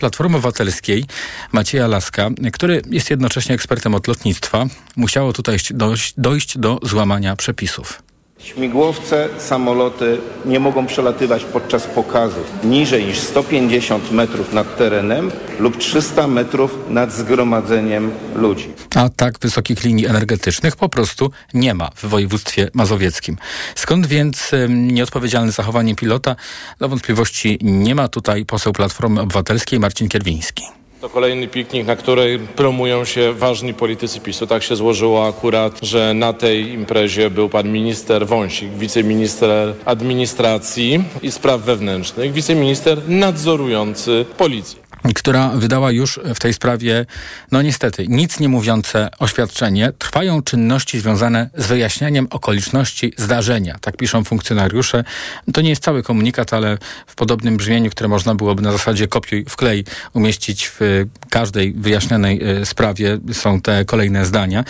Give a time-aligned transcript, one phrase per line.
[0.00, 1.04] Platformy Obywatelskiej
[1.52, 8.02] Macieja Laska, który jest jednocześnie ekspertem od lotnictwa, musiało tutaj dojść, dojść do złamania przepisów.
[8.42, 16.26] Śmigłowce, samoloty nie mogą przelatywać podczas pokazów niżej niż 150 metrów nad terenem lub 300
[16.26, 18.72] metrów nad zgromadzeniem ludzi.
[18.94, 23.36] A tak wysokich linii energetycznych po prostu nie ma w województwie mazowieckim.
[23.74, 26.36] Skąd więc nieodpowiedzialne zachowanie pilota?
[26.78, 30.79] Do wątpliwości nie ma tutaj poseł Platformy Obywatelskiej Marcin Kierwiński.
[31.00, 34.46] To kolejny piknik, na której promują się ważni politycy PiSu.
[34.46, 41.32] Tak się złożyło akurat, że na tej imprezie był pan minister Wąsik, wiceminister administracji i
[41.32, 44.79] spraw wewnętrznych, wiceminister nadzorujący policję
[45.14, 47.06] która wydała już w tej sprawie,
[47.52, 49.92] no niestety, nic nie mówiące oświadczenie.
[49.98, 53.78] Trwają czynności związane z wyjaśnianiem okoliczności zdarzenia.
[53.80, 55.04] Tak piszą funkcjonariusze.
[55.52, 59.44] To nie jest cały komunikat, ale w podobnym brzmieniu, które można byłoby na zasadzie kopiuj
[59.48, 64.64] wklej umieścić w każdej wyjaśnionej e, sprawie są te kolejne zdania.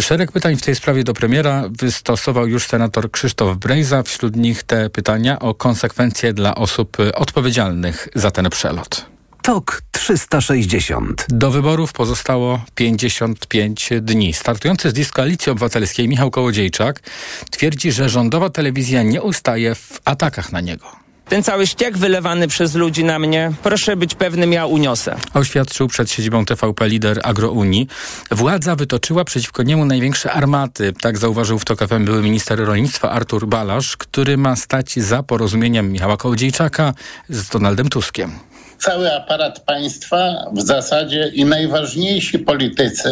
[0.00, 4.02] Szereg pytań w tej sprawie do premiera wystosował już senator Krzysztof Brejza.
[4.02, 9.13] Wśród nich te pytania o konsekwencje dla osób odpowiedzialnych za ten przelot.
[9.44, 11.26] TOK 360.
[11.28, 14.32] Do wyborów pozostało 55 dni.
[14.32, 17.00] Startujący z Koalicji Obywatelskiej Michał Kołodziejczak
[17.50, 20.86] twierdzi, że rządowa telewizja nie ustaje w atakach na niego.
[21.28, 25.16] Ten cały ściek wylewany przez ludzi na mnie, proszę być pewnym, ja uniosę.
[25.34, 27.88] Oświadczył przed siedzibą TVP lider Agrounii.
[28.30, 30.92] Władza wytoczyła przeciwko niemu największe armaty.
[31.00, 35.92] Tak zauważył w TOK FM były minister rolnictwa Artur Balasz, który ma stać za porozumieniem
[35.92, 36.94] Michała Kołodziejczaka
[37.28, 38.32] z Donaldem Tuskiem
[38.78, 43.10] cały aparat państwa w zasadzie i najważniejsi politycy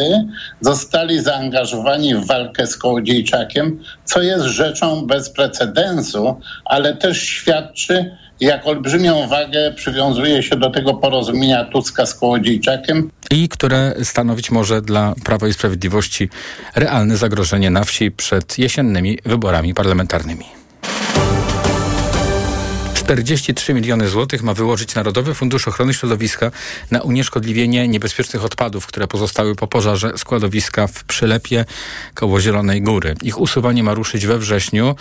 [0.61, 8.67] zostali zaangażowani w walkę z Kołodziejczakiem, co jest rzeczą bez precedensu, ale też świadczy, jak
[8.67, 13.11] olbrzymią wagę przywiązuje się do tego porozumienia Tuska z Kołodziejczakiem.
[13.31, 16.29] I które stanowić może dla Prawa i Sprawiedliwości
[16.75, 20.62] realne zagrożenie na wsi przed jesiennymi wyborami parlamentarnymi.
[23.13, 26.51] 43 miliony złotych ma wyłożyć Narodowy Fundusz Ochrony Środowiska
[26.91, 31.65] na unieszkodliwienie niebezpiecznych odpadów, które pozostały po pożarze składowiska w Przylepie
[32.15, 33.15] koło Zielonej Góry.
[33.23, 34.97] Ich usuwanie ma ruszyć we wrześniu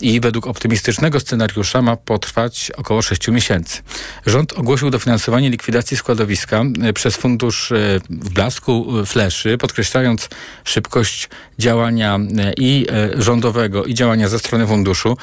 [0.00, 3.82] i według optymistycznego scenariusza ma potrwać około 6 miesięcy.
[4.26, 7.76] Rząd ogłosił dofinansowanie likwidacji składowiska e, przez Fundusz e,
[8.10, 10.28] w blasku e, fleszy, podkreślając
[10.64, 12.18] szybkość działania
[12.56, 15.16] i rządowego, i działania ze strony funduszu,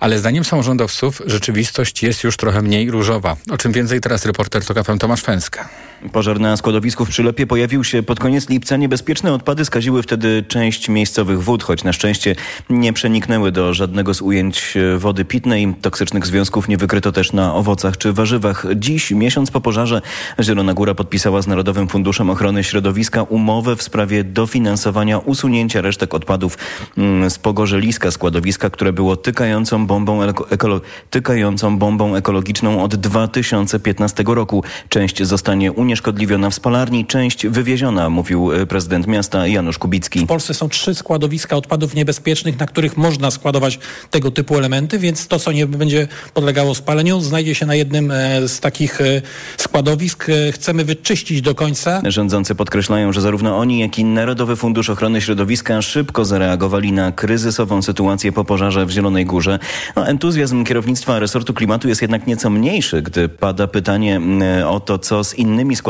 [0.00, 3.36] ale zdaniem samorządowców rzeczywistość jest już trochę mniej różowa.
[3.50, 5.68] O czym więcej teraz reporter TOK FM Tomasz Fęska.
[6.12, 8.76] Pożar na składowisku w Przylepie pojawił się pod koniec lipca.
[8.76, 12.36] Niebezpieczne odpady skaziły wtedy część miejscowych wód, choć na szczęście
[12.70, 15.74] nie przeniknęły do żadnego z ujęć wody pitnej.
[15.82, 18.66] Toksycznych związków nie wykryto też na owocach czy warzywach.
[18.76, 20.02] Dziś, miesiąc po pożarze,
[20.40, 26.58] Zielona Góra podpisała z Narodowym Funduszem Ochrony Środowiska umowę w sprawie dofinansowania usunięcia resztek odpadów
[26.98, 34.64] mm, z pogorzeliska składowiska, które było tykającą bombą, ekolo- tykającą bombą ekologiczną od 2015 roku.
[34.88, 40.20] Część zostanie unieszkodliwiona w spalarni, część wywieziona, mówił e, prezydent miasta Janusz Kubicki.
[40.20, 43.78] W Polsce są trzy składowiska odpadów niebezpiecznych, na których można składować
[44.10, 48.48] tego typu elementy, więc to, co nie będzie podlegało spaleniu, znajdzie się na jednym e,
[48.48, 49.22] z takich e,
[49.56, 50.26] składowisk.
[50.52, 52.02] Chcemy wyczyścić do końca.
[52.06, 57.82] Rządzący podkreślają, że zarówno oni, jak i Narodowy Fundusz Ochrony Środowiska szybko zareagowali na kryzysową
[57.82, 59.58] sytuację po pożarze w Zielonej Górze.
[59.96, 64.20] No, entuzjazm kierownictwa resortu klimatu jest jednak nieco mniejszy, gdy pada pytanie
[64.66, 65.83] o to, co z innymi składowiskami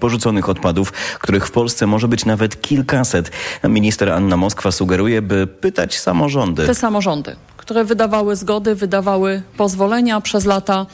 [0.00, 3.30] porzuconych odpadów, których w Polsce może być nawet kilkaset.
[3.64, 6.66] Minister Anna Moskwa sugeruje, by pytać samorządy.
[6.66, 7.36] Te samorządy
[7.66, 10.86] które wydawały zgody, wydawały pozwolenia przez lata,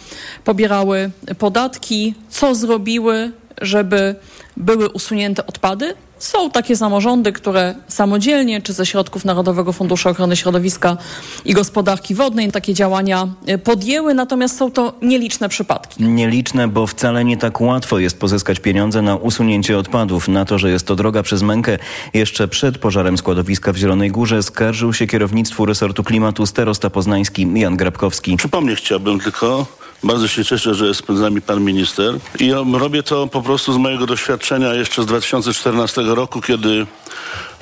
[0.45, 4.15] pobierały podatki, co zrobiły, żeby
[4.57, 10.97] były usunięte odpady, są takie samorządy, które samodzielnie czy ze środków Narodowego Funduszu Ochrony Środowiska
[11.45, 16.05] i Gospodarki Wodnej takie działania e, podjęły, natomiast są to nieliczne przypadki.
[16.05, 20.29] Nieliczne, bo wcale nie tak łatwo jest pozyskać pieniądze na usunięcie odpadów.
[20.29, 21.79] Na to, że jest to droga przez mękę,
[22.15, 27.77] jeszcze przed pożarem składowiska w Zielonej Górze skarżył się kierownictwu resortu klimatu starosta poznański Jan
[27.77, 28.37] Grabkowski.
[28.37, 29.67] Przypomnieć chciałbym tylko,
[30.05, 32.19] bardzo się cieszę, że jest z nami pan minister.
[32.41, 36.87] I robię to po prostu z mojego doświadczenia jeszcze z 2014 roku, kiedy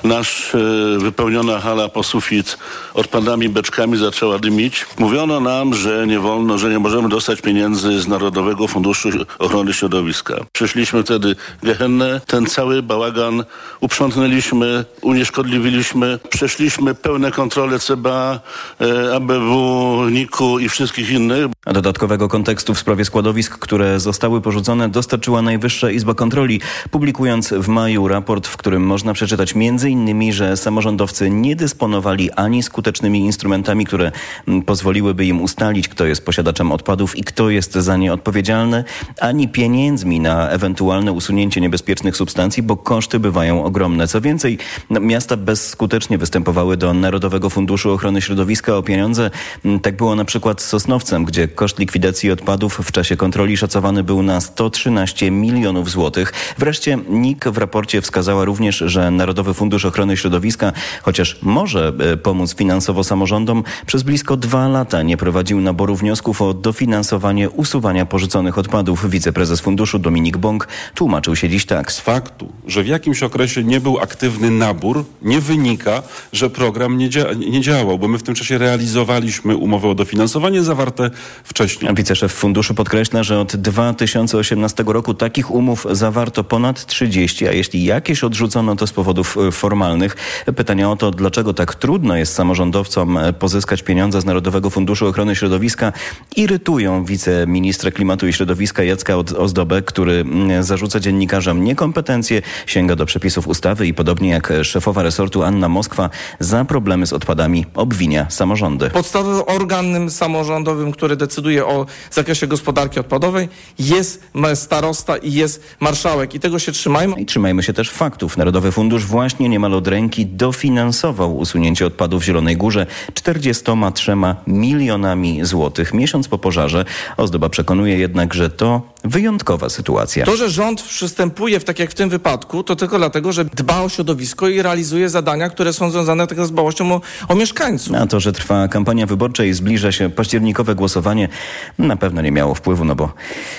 [0.03, 0.57] nasz e,
[0.99, 2.57] wypełniona hala po sufit
[2.93, 4.85] odpadami, beczkami zaczęła dymić.
[4.99, 9.09] Mówiono nam, że nie wolno, że nie możemy dostać pieniędzy z Narodowego Funduszu
[9.39, 10.35] Ochrony Środowiska.
[10.51, 13.43] Przyszliśmy wtedy gehennę, ten cały bałagan
[13.79, 18.39] uprzątnęliśmy, unieszkodliwiliśmy, przeszliśmy pełne kontrole CBA,
[18.81, 21.45] e, ABW, NIK-u i wszystkich innych.
[21.65, 26.61] A dodatkowego kontekstu w sprawie składowisk, które zostały porzucone, dostarczyła Najwyższa Izba Kontroli,
[26.91, 29.55] publikując w maju raport, w którym można przeczytać
[29.93, 34.11] m.in., że samorządowcy nie dysponowali ani skutecznymi instrumentami, które
[34.47, 38.83] mm, pozwoliłyby im ustalić, kto jest posiadaczem odpadów i kto jest za nie odpowiedzialny,
[39.19, 44.07] ani pieniędzmi na ewentualne usunięcie niebezpiecznych substancji, bo koszty bywają ogromne.
[44.07, 44.57] Co więcej,
[44.89, 49.31] no, miasta bezskutecznie występowały do Narodowego Funduszu Ochrony Środowiska o pieniądze.
[49.65, 54.03] Mm, tak było na przykład z Sosnowcem, gdzie koszt likwidacji odpadów w czasie kontroli szacowany
[54.03, 56.33] był na 113 milionów złotych.
[56.57, 62.55] Wreszcie NIK w raporcie wskazała również, że Narodowy Fundusz Ochrony Środowiska, chociaż może e, pomóc
[62.55, 69.09] finansowo samorządom, przez blisko dwa lata nie prowadził naboru wniosków o dofinansowanie usuwania porzuconych odpadów.
[69.09, 71.91] Wiceprezes funduszu Dominik Bąk tłumaczył się dziś tak.
[71.91, 77.09] Z faktu, że w jakimś okresie nie był aktywny nabór, nie wynika, że program nie,
[77.09, 81.09] dzia nie działał, bo my w tym czasie realizowaliśmy umowy o dofinansowanie zawarte
[81.43, 81.93] wcześniej.
[81.95, 88.23] Wiceszef funduszu podkreśla, że od 2018 roku takich umów zawarto ponad 30, a jeśli jakieś
[88.23, 90.15] odrzucono, to z powodów e, formalnych.
[90.55, 95.93] Pytania o to, dlaczego tak trudno jest samorządowcom pozyskać pieniądze z Narodowego Funduszu Ochrony Środowiska,
[96.35, 103.47] irytują wiceministra klimatu i środowiska Jacka Ozdobę, który mm, zarzuca dziennikarzom niekompetencje, sięga do przepisów
[103.47, 106.09] ustawy i podobnie jak szefowa resortu Anna Moskwa
[106.39, 108.89] za problemy z odpadami obwinia samorządy.
[108.89, 114.23] Podstawowym organem samorządowym, który decyduje o zakresie gospodarki odpadowej jest
[114.55, 117.15] starosta i jest marszałek i tego się trzymajmy.
[117.21, 118.37] I trzymajmy się też faktów.
[118.37, 124.13] Narodowy Fundusz właśnie niemal od ręki dofinansował usunięcie odpadów w Zielonej Górze 43
[124.47, 125.93] milionami złotych.
[125.93, 126.85] Miesiąc po pożarze
[127.17, 130.25] Ozdoba przekonuje jednak, że to wyjątkowa sytuacja.
[130.25, 133.81] To, że rząd przystępuje w tak jak w tym wypadku, to tylko dlatego, że dba
[133.81, 137.95] o środowisko i realizuje zadania, które są związane tylko z dbałością o, o mieszkańców.
[137.95, 141.29] A to, że trwa kampania wyborcza i zbliża się październikowe głosowanie,
[141.77, 143.13] na pewno nie miało wpływu, no bo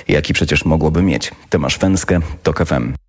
[0.08, 1.30] jaki przecież mogłoby mieć.
[1.50, 3.01] Tomasz Fęskę, TOK FM.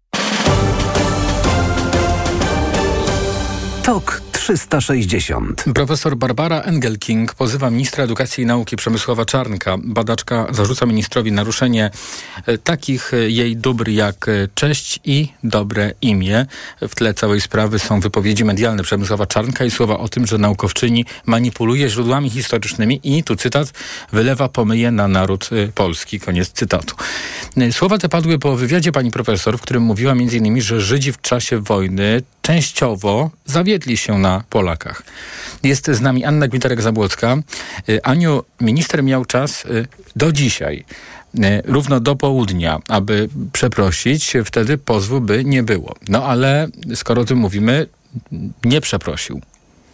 [3.83, 5.63] TOK 360.
[5.75, 9.77] Profesor Barbara Engelking pozywa ministra edukacji i nauki Przemysława Czarnka.
[9.83, 11.91] Badaczka zarzuca ministrowi naruszenie
[12.45, 16.45] e, takich e, jej dóbr jak e, cześć i dobre imię.
[16.81, 21.05] W tle całej sprawy są wypowiedzi medialne Przemysława Czarnka i słowa o tym, że naukowczyni
[21.25, 23.73] manipuluje źródłami historycznymi i, tu cytat,
[24.11, 26.19] wylewa pomyje na naród polski.
[26.19, 26.95] Koniec cytatu.
[27.71, 31.59] Słowa te padły po wywiadzie pani profesor, w którym mówiła m.in., że Żydzi w czasie
[31.59, 35.03] wojny częściowo zawiedli się na Polakach.
[35.63, 37.41] Jest z nami Anna Gwiterek-Zabłocka.
[37.89, 40.85] Y, Aniu, minister miał czas y, do dzisiaj,
[41.35, 45.95] y, równo do południa, aby przeprosić, wtedy pozwu by nie było.
[46.09, 47.87] No ale skoro o tym mówimy,
[48.63, 49.41] nie przeprosił.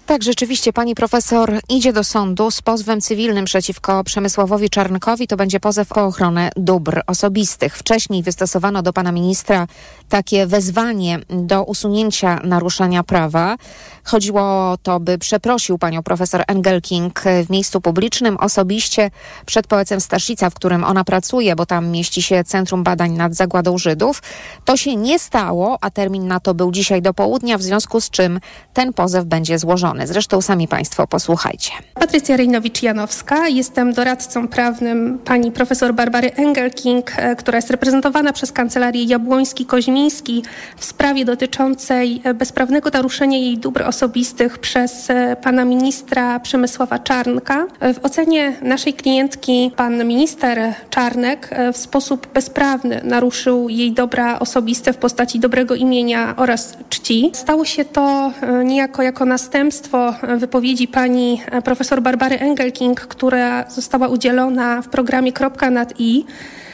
[0.09, 5.27] Tak, rzeczywiście pani profesor idzie do sądu z pozwem cywilnym przeciwko Przemysławowi Czarnkowi.
[5.27, 7.77] To będzie pozew o ochronę dóbr osobistych.
[7.77, 9.67] Wcześniej wystosowano do pana ministra
[10.09, 13.55] takie wezwanie do usunięcia naruszenia prawa.
[14.03, 19.11] Chodziło o to, by przeprosił panią profesor Engelking w miejscu publicznym osobiście
[19.45, 23.77] przed poecem Staszica, w którym ona pracuje, bo tam mieści się Centrum Badań nad Zagładą
[23.77, 24.21] Żydów.
[24.65, 28.09] To się nie stało, a termin na to był dzisiaj do południa, w związku z
[28.09, 28.39] czym
[28.73, 29.98] ten pozew będzie złożony.
[30.07, 31.71] Zresztą sami państwo posłuchajcie.
[31.93, 39.05] Patrycja Rejnowicz-Janowska, jestem doradcą prawnym pani profesor Barbary Engelking, e, która jest reprezentowana przez Kancelarię
[39.05, 40.41] Jabłoński-Koźmiński
[40.77, 47.67] w sprawie dotyczącej e, bezprawnego naruszenia jej dóbr osobistych przez e, pana ministra Przemysława Czarnka.
[47.93, 54.97] W ocenie naszej klientki pan minister Czarnek w sposób bezprawny naruszył jej dobra osobiste w
[54.97, 57.31] postaci dobrego imienia oraz czci.
[57.33, 58.31] Stało się to
[58.63, 59.88] niejako jako następstwo
[60.37, 66.25] wypowiedzi pani profesor Barbary Engelking, która została udzielona w programie Kropka nad i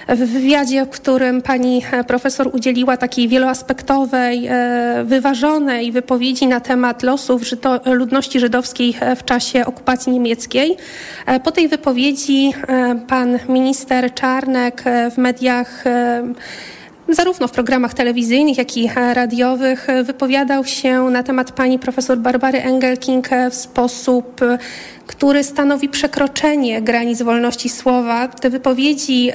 [0.07, 7.03] w wywiadzie, w którym pani e, profesor udzieliła takiej wieloaspektowej, e, wyważonej wypowiedzi na temat
[7.03, 10.77] losów Żydo ludności żydowskiej e, w czasie okupacji niemieckiej.
[11.43, 12.53] Po tej wypowiedzi
[13.07, 15.83] pan minister Czarnek w mediach
[17.09, 23.29] zarówno w programach telewizyjnych, jak i radiowych wypowiadał się na temat pani profesor Barbary Engelking
[23.51, 24.41] w sposób,
[25.07, 28.27] który stanowi przekroczenie granic wolności słowa.
[28.27, 29.31] Te wypowiedzi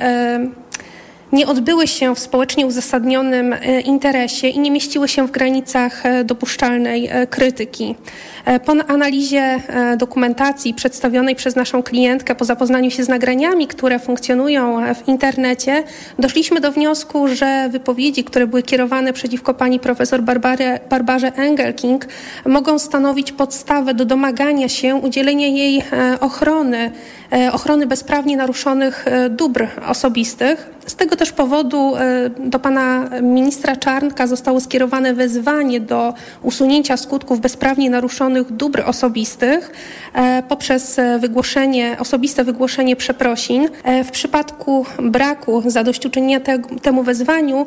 [1.32, 7.94] nie odbyły się w społecznie uzasadnionym interesie i nie mieściły się w granicach dopuszczalnej krytyki.
[8.64, 9.60] Po analizie
[9.96, 15.82] dokumentacji przedstawionej przez naszą klientkę, po zapoznaniu się z nagraniami, które funkcjonują w internecie,
[16.18, 22.06] doszliśmy do wniosku, że wypowiedzi, które były kierowane przeciwko pani profesor Barbary, Barbarze Engelking,
[22.46, 25.82] mogą stanowić podstawę do domagania się udzielenia jej
[26.20, 26.90] ochrony,
[27.52, 30.70] ochrony bezprawnie naruszonych dóbr osobistych.
[30.86, 31.92] Z tego też powodu
[32.38, 39.72] do pana ministra Czarnka zostało skierowane wezwanie do usunięcia skutków bezprawnie naruszonych dóbr osobistych
[40.48, 43.68] poprzez wygłoszenie, osobiste wygłoszenie przeprosin.
[44.04, 47.66] W przypadku braku zadośćuczynienia te, temu wezwaniu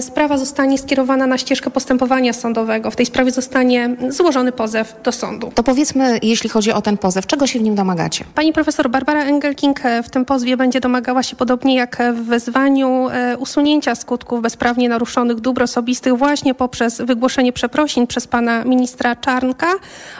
[0.00, 2.90] sprawa zostanie skierowana na ścieżkę postępowania sądowego.
[2.90, 5.52] W tej sprawie zostanie złożony pozew do sądu.
[5.54, 8.24] To powiedzmy, jeśli chodzi o ten pozew, czego się w nim domagacie?
[8.34, 13.94] Pani profesor Barbara Engelking w tym pozwie będzie domagała się podobnie jak w wezwaniu usunięcia
[13.94, 19.66] skutków bezprawnie naruszonych dóbr osobistych właśnie poprzez wygłoszenie przeprosin przez pana ministra Czarnka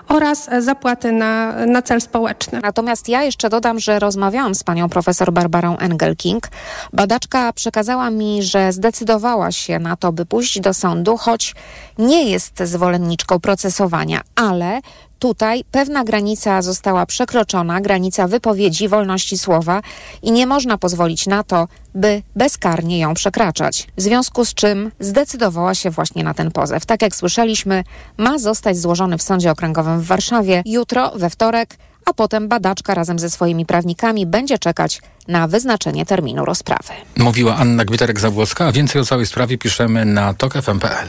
[0.09, 2.61] oraz zapłaty na, na cel społeczny.
[2.63, 6.49] Natomiast ja jeszcze dodam, że rozmawiałam z panią profesor Barbarą Engelking.
[6.93, 11.55] Badaczka przekazała mi, że zdecydowała się na to, by pójść do sądu, choć
[11.99, 14.81] nie jest zwolenniczką procesowania, ale
[15.19, 19.83] tutaj pewna granica została przekroczona, granica wypowiedzi, wolności słowa
[20.23, 23.87] i nie można pozwolić na to, by bezkarnie ją przekraczać.
[23.97, 26.87] W związku z czym zdecydowała się właśnie na ten pozew.
[26.87, 27.85] Tak jak słyszeliśmy,
[28.17, 33.19] ma zostać złożony w Sądzie Okręgowym w Warszawie jutro, we wtorek, a potem badaczka razem
[33.19, 36.93] ze swoimi prawnikami będzie czekać na wyznaczenie terminu rozprawy.
[37.17, 41.09] Mówiła Anna Gwiterek-Zabłocka, a więcej o całej sprawie piszemy na tokfm.pl.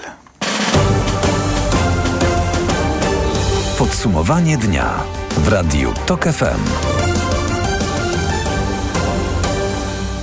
[3.80, 5.04] Podsumowanie dnia
[5.38, 6.60] w Radiu TOK FM.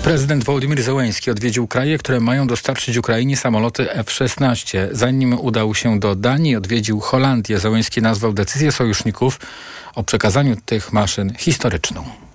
[0.02, 4.88] Prezydent Wołodymyr Zełenski odwiedził kraje, które mają dostarczyć Ukrainie samoloty F-16.
[4.92, 7.58] Zanim udał się do Danii, odwiedził Holandię.
[7.58, 9.40] Zełenski nazwał decyzję sojuszników
[9.94, 12.25] o przekazaniu tych maszyn historyczną.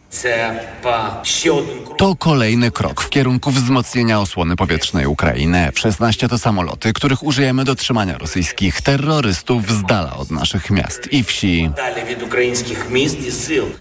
[1.98, 5.68] To kolejny krok w kierunku wzmocnienia osłony powietrznej Ukrainy.
[5.68, 11.24] F-16 to samoloty, których użyjemy do trzymania rosyjskich terrorystów z dala od naszych miast i
[11.24, 11.70] wsi.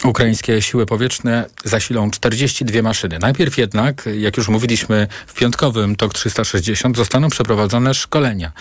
[0.05, 3.19] Ukraińskie siły powietrzne zasilą 42 maszyny.
[3.19, 8.53] Najpierw jednak, jak już mówiliśmy w piątkowym TOK 360, zostaną przeprowadzone szkolenia.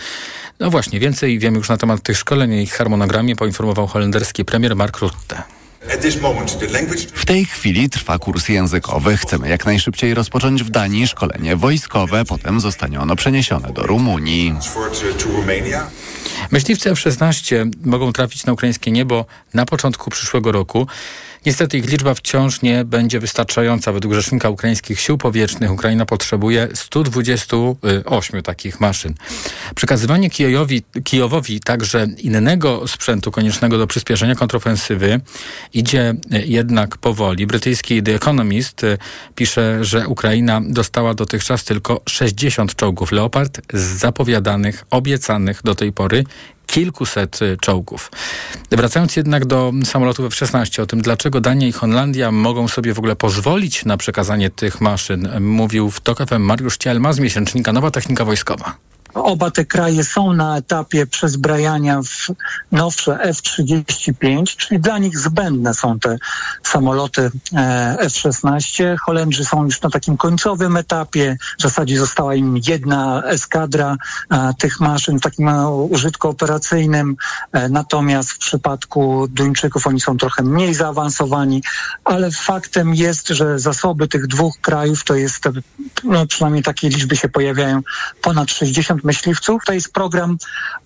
[0.60, 4.76] No właśnie, więcej wiemy już na temat tych szkoleń i ich harmonogramie poinformował holenderski premier
[4.76, 5.59] Mark Rutte.
[7.14, 9.16] W tej chwili trwa kurs językowy.
[9.16, 14.54] Chcemy jak najszybciej rozpocząć w Danii szkolenie wojskowe, potem zostanie ono przeniesione do Rumunii.
[16.50, 20.86] Myśliwce F-16 mogą trafić na ukraińskie niebo na początku przyszłego roku.
[21.46, 23.92] Niestety ich liczba wciąż nie będzie wystarczająca.
[23.92, 29.14] Według Rzecznika Ukraińskich Sił Powietrznych Ukraina potrzebuje 128 takich maszyn.
[29.74, 35.20] Przekazywanie Kijowowi, Kijowowi także innego sprzętu koniecznego do przyspieszenia kontrofensywy
[35.74, 37.46] idzie jednak powoli.
[37.46, 38.82] Brytyjski The Economist
[39.34, 46.24] pisze, że Ukraina dostała dotychczas tylko 60 czołgów Leopard z zapowiadanych, obiecanych do tej pory
[46.70, 48.10] kilkuset y, czołgów.
[48.70, 53.16] Wracając jednak do samolotów F-16, o tym dlaczego Dania i Holandia mogą sobie w ogóle
[53.16, 58.24] pozwolić na przekazanie tych maszyn, mówił w TOK FM Mariusz Cielma z miesięcznika Nowa Technika
[58.24, 58.89] Wojskowa.
[59.14, 62.26] Oba te kraje są na etapie przezbrajania w
[62.72, 66.16] nowsze F-35, czyli dla nich zbędne są te
[66.62, 68.96] samoloty e, F-16.
[68.98, 71.36] Holendrzy są już na takim końcowym etapie.
[71.58, 73.96] W zasadzie została im jedna eskadra
[74.30, 77.16] e, tych maszyn w takim e, użytku operacyjnym.
[77.70, 81.62] Natomiast w przypadku Duńczyków oni są trochę mniej zaawansowani,
[82.04, 85.44] ale faktem jest, że zasoby tych dwóch krajów to jest,
[86.04, 87.80] no przynajmniej takie liczby się pojawiają,
[88.22, 89.64] ponad 60 myśliwców.
[89.66, 90.36] To jest program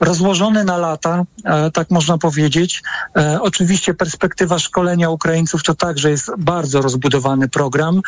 [0.01, 2.83] rozłożony na lata, e, tak można powiedzieć.
[3.17, 8.03] E, oczywiście perspektywa szkolenia Ukraińców to także jest bardzo rozbudowany program.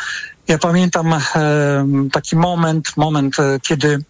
[0.48, 1.20] Ja pamiętam e,
[2.12, 4.04] taki moment, moment, e, kiedy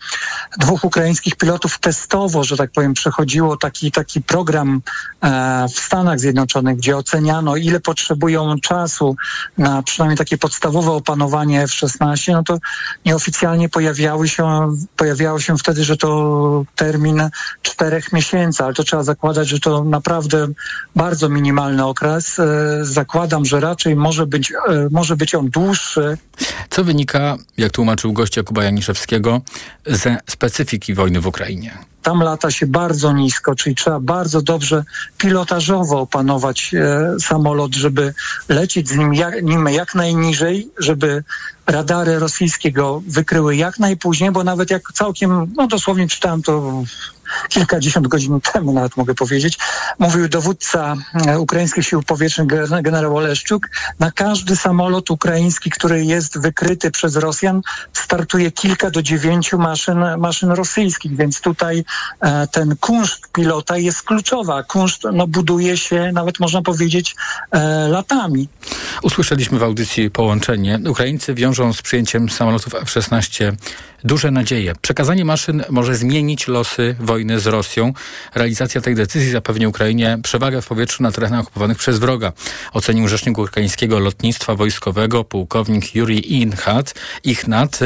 [0.58, 4.82] dwóch ukraińskich pilotów testowo, że tak powiem, przechodziło taki, taki program
[5.22, 9.16] e, w Stanach Zjednoczonych, gdzie oceniano, ile potrzebują czasu
[9.58, 12.58] na przynajmniej takie podstawowe opanowanie F-16, no to
[13.04, 17.30] nieoficjalnie pojawiały się, pojawiało się wtedy, że to termin
[17.62, 20.48] czterech miesięcy, ale to trzeba zakładać, że to naprawdę
[20.96, 22.40] bardzo minimalny okres.
[22.82, 24.52] Zakładam, że raczej może być,
[24.90, 26.18] może być on dłuższy,
[26.70, 29.40] co wynika, jak tłumaczył gość Jakuba Janiszewskiego,
[29.86, 31.78] ze specyfiki wojny w Ukrainie.
[32.02, 34.84] Tam lata się bardzo nisko, czyli trzeba bardzo dobrze
[35.18, 38.14] pilotażowo opanować e, samolot, żeby
[38.48, 41.24] lecieć z nim jak, nim jak najniżej, żeby
[41.66, 46.82] radary rosyjskie go wykryły jak najpóźniej, bo nawet jak całkiem, no dosłownie czytałem to
[47.48, 49.58] kilkadziesiąt godzin temu, nawet mogę powiedzieć,
[49.98, 52.46] mówił dowódca e, ukraińskich sił powietrznych
[52.82, 53.68] generał Oleszczuk,
[53.98, 57.60] na każdy samolot ukraiński, który jest wykryty przez Rosjan,
[57.92, 61.84] startuje kilka do dziewięciu maszyn, maszyn rosyjskich, więc tutaj
[62.20, 64.62] e, ten kunszt pilota jest kluczowa.
[64.62, 67.16] Kunszt no, buduje się, nawet można powiedzieć,
[67.50, 68.48] e, latami.
[69.02, 70.80] Usłyszeliśmy w audycji połączenie.
[70.88, 73.52] Ukraińcy wiążą z przyjęciem samolotów F-16
[74.06, 74.72] duże nadzieje.
[74.82, 77.92] Przekazanie maszyn może zmienić losy wojny z Rosją.
[78.34, 82.32] Realizacja tej decyzji zapewni Ukrainie przewagę w powietrzu na terenach okupowanych przez wroga.
[82.72, 86.94] Ocenił rzecznik ukraińskiego lotnictwa wojskowego pułkownik Yuri Inchat,
[87.24, 87.78] Ichnat,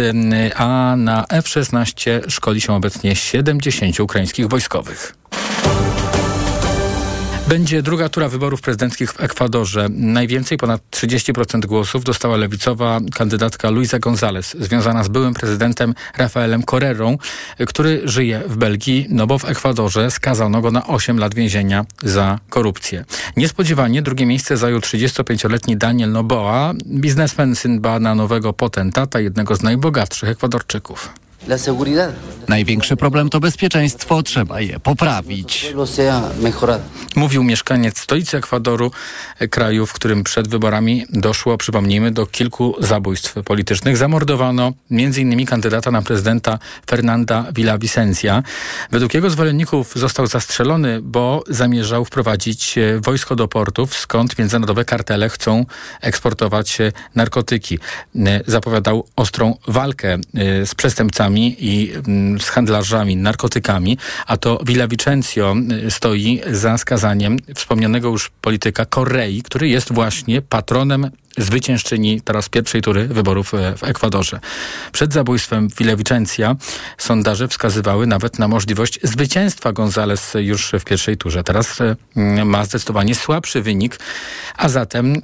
[0.56, 5.14] a na F-16 szkoli się obecnie 70 ukraińskich wojskowych.
[7.50, 9.88] Będzie druga tura wyborów prezydenckich w Ekwadorze.
[9.90, 17.18] Najwięcej, ponad 30% głosów dostała lewicowa kandydatka Luisa González, związana z byłym prezydentem Rafaelem Correrą,
[17.66, 22.38] który żyje w Belgii, no bo w Ekwadorze skazano go na 8 lat więzienia za
[22.50, 23.04] korupcję.
[23.36, 31.12] Niespodziewanie drugie miejsce zajął 35-letni Daniel Noboa, biznesmen syn bananowego potentata, jednego z najbogatszych Ekwadorczyków.
[32.48, 35.72] Największy problem to bezpieczeństwo, trzeba je poprawić.
[37.16, 38.90] Mówił mieszkaniec stolicy Ekwadoru,
[39.50, 43.96] kraju, w którym przed wyborami doszło, przypomnijmy, do kilku zabójstw politycznych.
[43.96, 45.46] Zamordowano m.in.
[45.46, 46.58] kandydata na prezydenta
[46.90, 48.42] Fernanda Villavicencia.
[48.90, 55.66] Według jego zwolenników został zastrzelony, bo zamierzał wprowadzić wojsko do portów, skąd międzynarodowe kartele chcą
[56.00, 56.78] eksportować
[57.14, 57.78] narkotyki.
[58.46, 60.18] Zapowiadał ostrą walkę
[60.64, 65.54] z przestępcami i mm, z handlarzami narkotykami, a to Villavicencio
[65.86, 72.82] y, stoi za skazaniem wspomnianego już polityka Korei, który jest właśnie patronem zwyciężczyni teraz pierwszej
[72.82, 74.40] tury wyborów e, w Ekwadorze.
[74.92, 76.56] Przed zabójstwem Villavicencia
[76.98, 81.44] sondaże wskazywały nawet na możliwość zwycięstwa González już w pierwszej turze.
[81.44, 81.96] Teraz e,
[82.44, 83.98] ma zdecydowanie słabszy wynik,
[84.56, 85.20] a zatem e,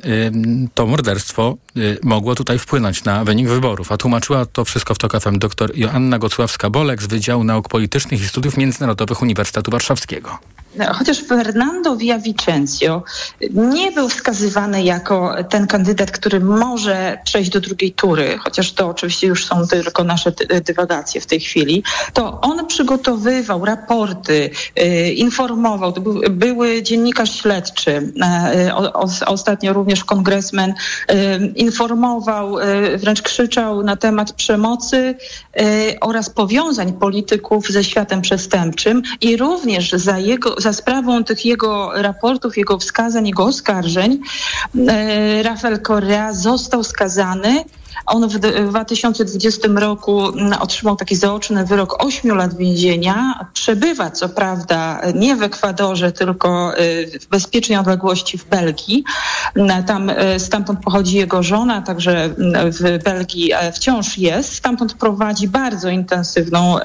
[0.75, 1.57] to morderstwo
[2.03, 3.93] mogło tutaj wpłynąć na wynik wyborów.
[3.93, 8.29] A tłumaczyła to wszystko w TOK FM dr Joanna Gocławska-Bolek z Wydziału Nauk Politycznych i
[8.29, 10.39] Studiów Międzynarodowych Uniwersytetu Warszawskiego
[10.85, 13.03] chociaż Fernando Villavicencio
[13.51, 19.27] nie był wskazywany jako ten kandydat, który może przejść do drugiej tury, chociaż to oczywiście
[19.27, 20.33] już są tylko nasze
[20.65, 28.13] dywagacje w tej chwili, to on przygotowywał raporty, y, informował, to był, były dziennikarz śledczy,
[29.21, 32.57] y, ostatnio również kongresmen, y, informował,
[32.97, 35.15] wręcz krzyczał na temat przemocy
[36.01, 42.57] oraz powiązań polityków ze światem przestępczym i również za jego za sprawą tych jego raportów,
[42.57, 44.21] jego wskazań, jego oskarżeń
[44.89, 47.65] e, Rafael Correa został skazany
[48.07, 53.47] on w 2020 roku mm, otrzymał taki zaoczny wyrok 8 lat więzienia.
[53.67, 59.05] Przebywa co prawda nie w Ekwadorze, tylko y, w bezpiecznej odległości w Belgii.
[59.87, 64.55] Tam y, stamtąd pochodzi jego żona, także mm, w Belgii e, wciąż jest.
[64.55, 66.77] Stamtąd prowadzi bardzo intensywną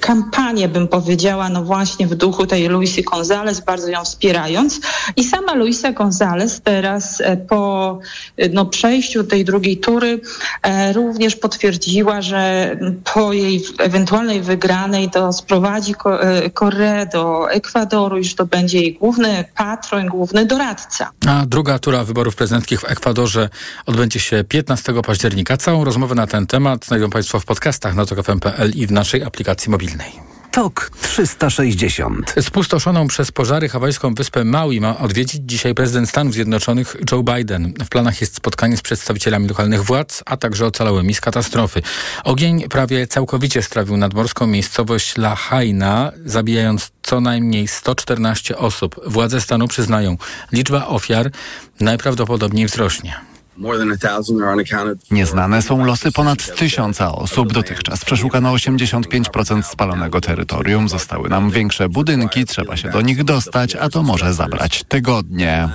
[0.00, 4.80] kampanię, bym powiedziała, no właśnie w duchu tej Luisy González, bardzo ją wspierając.
[5.16, 7.98] I sama Luisa González teraz e, po
[8.52, 10.20] no, przejściu tej drugiej tury
[10.62, 12.76] e, również potwierdziła, że
[13.14, 15.57] po jej ewentualnej wygranej to sprowadzi
[16.20, 21.10] e, Koreę do Ekwadoru i że to będzie jej główny patron, główny doradca.
[21.26, 23.48] A druga tura wyborów prezydenckich w Ekwadorze
[23.86, 25.56] odbędzie się 15 października.
[25.56, 28.04] Całą rozmowę na ten temat znajdą Państwo w podcastach na
[28.74, 30.37] i w naszej aplikacji mobilnej.
[30.58, 32.34] TOK 360.
[32.40, 37.74] Spustoszoną przez pożary hawajską wyspę Maui ma odwiedzić dzisiaj prezydent Stanów Zjednoczonych Joe Biden.
[37.84, 41.82] W planach jest spotkanie z przedstawicielami lokalnych władz, a także ocalałymi z katastrofy.
[42.24, 49.00] Ogień prawie całkowicie strawił nadmorską miejscowość Lahaina, zabijając co najmniej 114 osób.
[49.06, 50.16] Władze stanu przyznają,
[50.52, 51.30] liczba ofiar
[51.80, 53.37] najprawdopodobniej wzrośnie.
[55.10, 57.52] Nieznane są losy ponad tysiąca osób.
[57.52, 60.88] Dotychczas przeszukano 85% spalonego terytorium.
[60.88, 65.68] Zostały nam większe budynki, trzeba się do nich dostać, a to może zabrać tygodnie.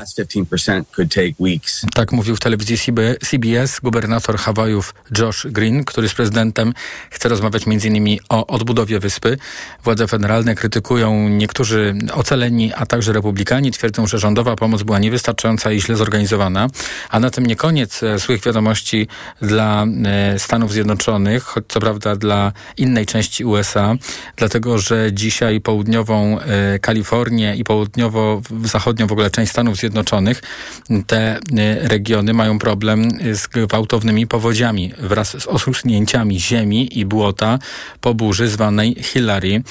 [1.94, 2.78] Tak mówił w telewizji
[3.22, 6.74] CBS gubernator Hawajów Josh Green, który z prezydentem
[7.10, 8.18] chce rozmawiać m.in.
[8.30, 9.38] o odbudowie wyspy.
[9.84, 13.72] Władze federalne krytykują niektórzy ocaleni, a także republikani.
[13.72, 16.68] Twierdzą, że rządowa pomoc była niewystarczająca i źle zorganizowana.
[17.10, 19.08] A na tym nie koniec koniec e, złych wiadomości
[19.42, 23.96] dla e, Stanów Zjednoczonych, choć co prawda dla innej części USA,
[24.36, 30.42] dlatego że dzisiaj południową e, Kalifornię i południowo-zachodnią w ogóle część Stanów Zjednoczonych,
[31.08, 31.40] te
[31.82, 37.60] regiony mają problem z gwałtownymi powodziami wraz z osusnięciami ziemi i błota
[38.02, 39.64] po burzy zwanej Hillary,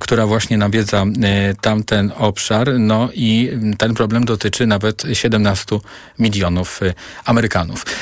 [0.00, 1.04] która właśnie nawiedza
[1.60, 2.78] tamten obszar.
[2.78, 5.78] No i ten problem dotyczy nawet 17
[6.18, 6.80] milionów
[7.24, 7.37] Amerykanów.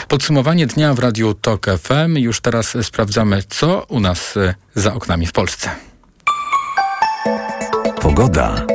[0.08, 2.16] Podsumowanie dnia w Radiu TOK FM.
[2.16, 5.70] Już teraz sprawdzamy, co u nas e, za oknami w Polsce.
[8.00, 8.66] Pogoda.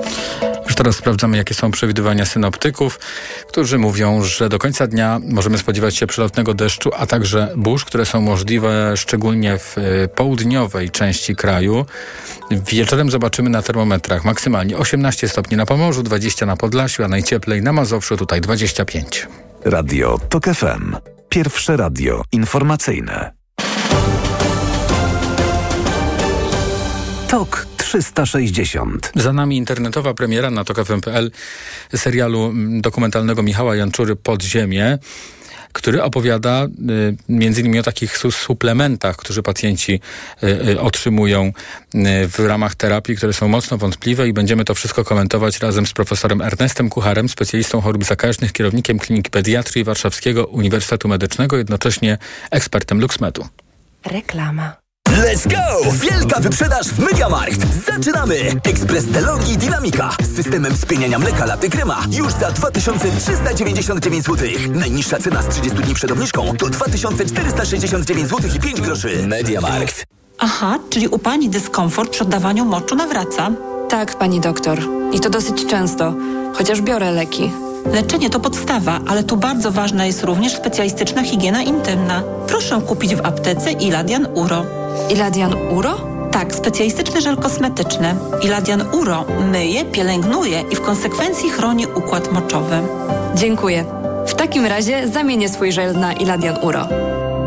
[0.65, 2.99] Już teraz sprawdzamy, jakie są przewidywania synoptyków,
[3.47, 8.05] którzy mówią, że do końca dnia możemy spodziewać się przelotnego deszczu, a także burz, które
[8.05, 11.85] są możliwe szczególnie w e, południowej części kraju.
[12.51, 17.73] Wieczorem zobaczymy na termometrach maksymalnie 18 stopni na Pomorzu, 20 na Podlasiu, a najcieplej na
[17.73, 19.27] Mazowszu tutaj 25.
[19.65, 20.95] Radio TOK FM.
[21.29, 23.31] Pierwsze radio informacyjne.
[27.27, 29.11] TOK 360.
[29.15, 31.31] Za nami internetowa premiera na TOK.fm.pl
[31.95, 34.97] serialu mm, dokumentalnego Michała Janczury Podziemie
[35.73, 39.99] który opowiada y, między innymi o takich suplementach, które pacjenci
[40.43, 41.53] y, y, otrzymują
[42.27, 46.41] w ramach terapii, które są mocno wątpliwe i będziemy to wszystko komentować razem z profesorem
[46.41, 52.17] Ernestem Kucharem, specjalistą chorób zakaźnych, kierownikiem Kliniki Pediatrii Warszawskiego Uniwersytetu Medycznego, jednocześnie
[52.51, 53.47] ekspertem LuxMedu.
[54.05, 54.80] Reklama.
[55.11, 55.91] Let's go!
[55.91, 57.85] Wielka wyprzedaż w MediaMarkt.
[57.85, 58.35] Zaczynamy!
[58.63, 64.47] Ekspres DeLonghi Dynamika z systemem spieniania mleka laty krema już za 2399 zł.
[64.69, 69.27] Najniższa cena z 30 dni przed obniżką to 2469 zł i 5 groszy.
[69.27, 70.05] MediaMarkt.
[70.39, 73.51] Aha, czyli u pani dyskomfort przy oddawaniu moczu nawraca?
[73.89, 74.79] Tak, pani doktor.
[75.13, 76.13] I to dosyć często,
[76.53, 77.51] chociaż biorę leki.
[77.85, 82.23] Leczenie to podstawa, ale tu bardzo ważna jest również specjalistyczna higiena intymna.
[82.47, 84.65] Proszę kupić w aptece Iladian Uro.
[85.09, 86.11] Iladian Uro?
[86.31, 88.15] Tak, specjalistyczny żel kosmetyczny.
[88.43, 92.75] Iladian Uro myje, pielęgnuje i w konsekwencji chroni układ moczowy.
[93.35, 93.85] Dziękuję.
[94.27, 96.87] W takim razie zamienię swój żel na Iladian Uro.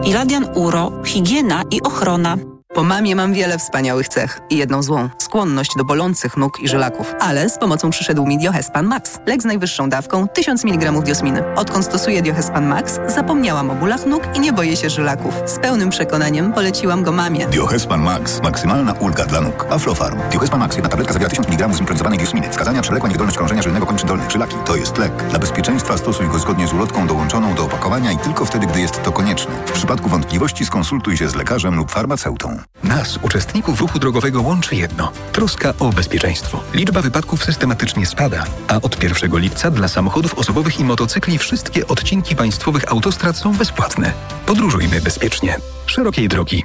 [0.05, 2.37] Iladian Uro, higiena i ochrona.
[2.75, 7.15] Po mamie mam wiele wspaniałych cech i jedną złą– skłonność do bolących nóg i żylaków.
[7.21, 9.19] Ale z pomocą przyszedł mi Diohespan Max.
[9.27, 11.43] Lek z najwyższą dawką 1000 mg diosminy.
[11.57, 15.35] Odkąd stosuję Diohespan Max, zapomniałam o bólach nóg i nie boję się żylaków.
[15.47, 17.47] Z pełnym przekonaniem poleciłam go mamie.
[17.47, 18.43] Diohespan Max.
[18.43, 19.67] Maksymalna ulga dla nóg.
[19.71, 20.19] Aflofarm.
[20.31, 20.77] Diohespan Max.
[20.77, 22.51] Jedna tabletka zawiera 1000 mg zimpronizowanej diosminy.
[22.51, 24.31] Wskazania przewlekła niewydolność krążenia żylnego kończyn dolnych.
[24.31, 24.57] Żylaki.
[24.67, 25.13] To jest lek.
[25.31, 29.03] Dla bezpieczeństwa stosuj go zgodnie z ulotką dołączoną do opakowania i tylko wtedy, gdy jest
[29.03, 29.55] to konieczne.
[29.67, 32.64] W przypadku wątpliwości skonsultuj się z lekarzem lub farmaceutą.
[32.83, 36.61] Nas, uczestników ruchu drogowego, łączy jedno troska o bezpieczeństwo.
[36.75, 42.37] Liczba wypadków systematycznie spada, a od 1 lipca dla samochodów osobowych i motocykli wszystkie odcinki
[42.37, 44.13] państwowych autostrad są bezpłatne.
[44.47, 45.57] Podróżujmy bezpiecznie.
[45.87, 46.65] Szerokiej drogi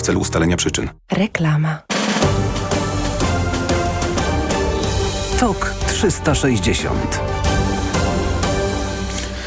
[0.00, 0.90] w celu ustalenia przyczyn.
[1.12, 1.82] Reklama.
[5.40, 7.20] TOK 360.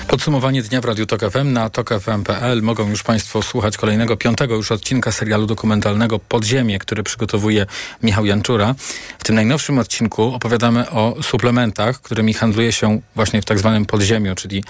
[0.07, 4.71] Podsumowanie dnia w Radiu Tok FM na tokfm.pl mogą już Państwo słuchać kolejnego, piątego już
[4.71, 7.65] odcinka serialu dokumentalnego Podziemie, który przygotowuje
[8.03, 8.75] Michał Janczura.
[9.19, 14.35] W tym najnowszym odcinku opowiadamy o suplementach, którymi handluje się właśnie w tak zwanym podziemiu,
[14.35, 14.63] czyli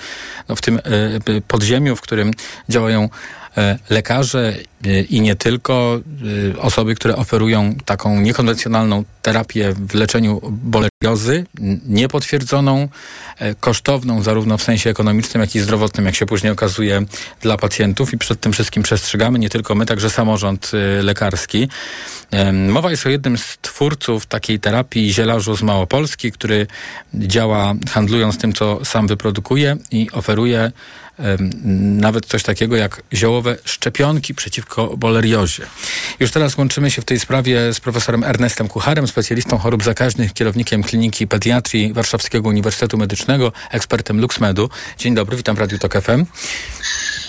[0.50, 0.80] no w tym
[1.30, 2.32] y, podziemiu, w którym
[2.70, 3.10] działają
[3.43, 3.43] E,
[3.90, 6.00] lekarze e, i nie tylko,
[6.54, 11.46] e, osoby, które oferują taką niekonwencjonalną terapię w leczeniu boleriozy,
[11.86, 12.88] niepotwierdzoną,
[13.60, 17.02] kosztowną zarówno w sensie ekonomicznym, jak i zdrowotnym, jak się później okazuje
[17.42, 21.68] dla pacjentów i przed tym wszystkim przestrzegamy, nie tylko my, także samorząd lekarski.
[22.70, 26.68] Mowa jest o jednym z twórców takiej terapii zielarzu z Małopolski, który
[27.14, 30.72] działa handlując tym, co sam wyprodukuje i oferuje
[31.74, 35.64] nawet coś takiego jak ziołowe szczepionki przeciwko boleriozie.
[36.20, 40.84] Już teraz łączymy się w tej sprawie z profesorem Ernestem Kucharem, specjalistą chorób zakaźnych, kierownikiem
[40.84, 44.70] Kliniki Pediatrii Warszawskiego Uniwersytetu Medycznego, ekspertem LuxMedu.
[44.98, 46.26] Dzień dobry, witam w Radiu Tok FM.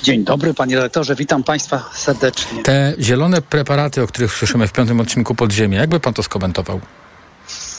[0.03, 2.63] Dzień dobry, panie redaktorze, witam państwa serdecznie.
[2.63, 6.81] Te zielone preparaty, o których słyszymy w piątym odcinku Podziemia, jakby pan to skomentował?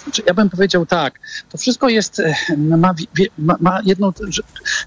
[0.06, 2.94] Znaczy, ja bym powiedział tak, to wszystko jest, e, ma,
[3.60, 4.14] ma, jedną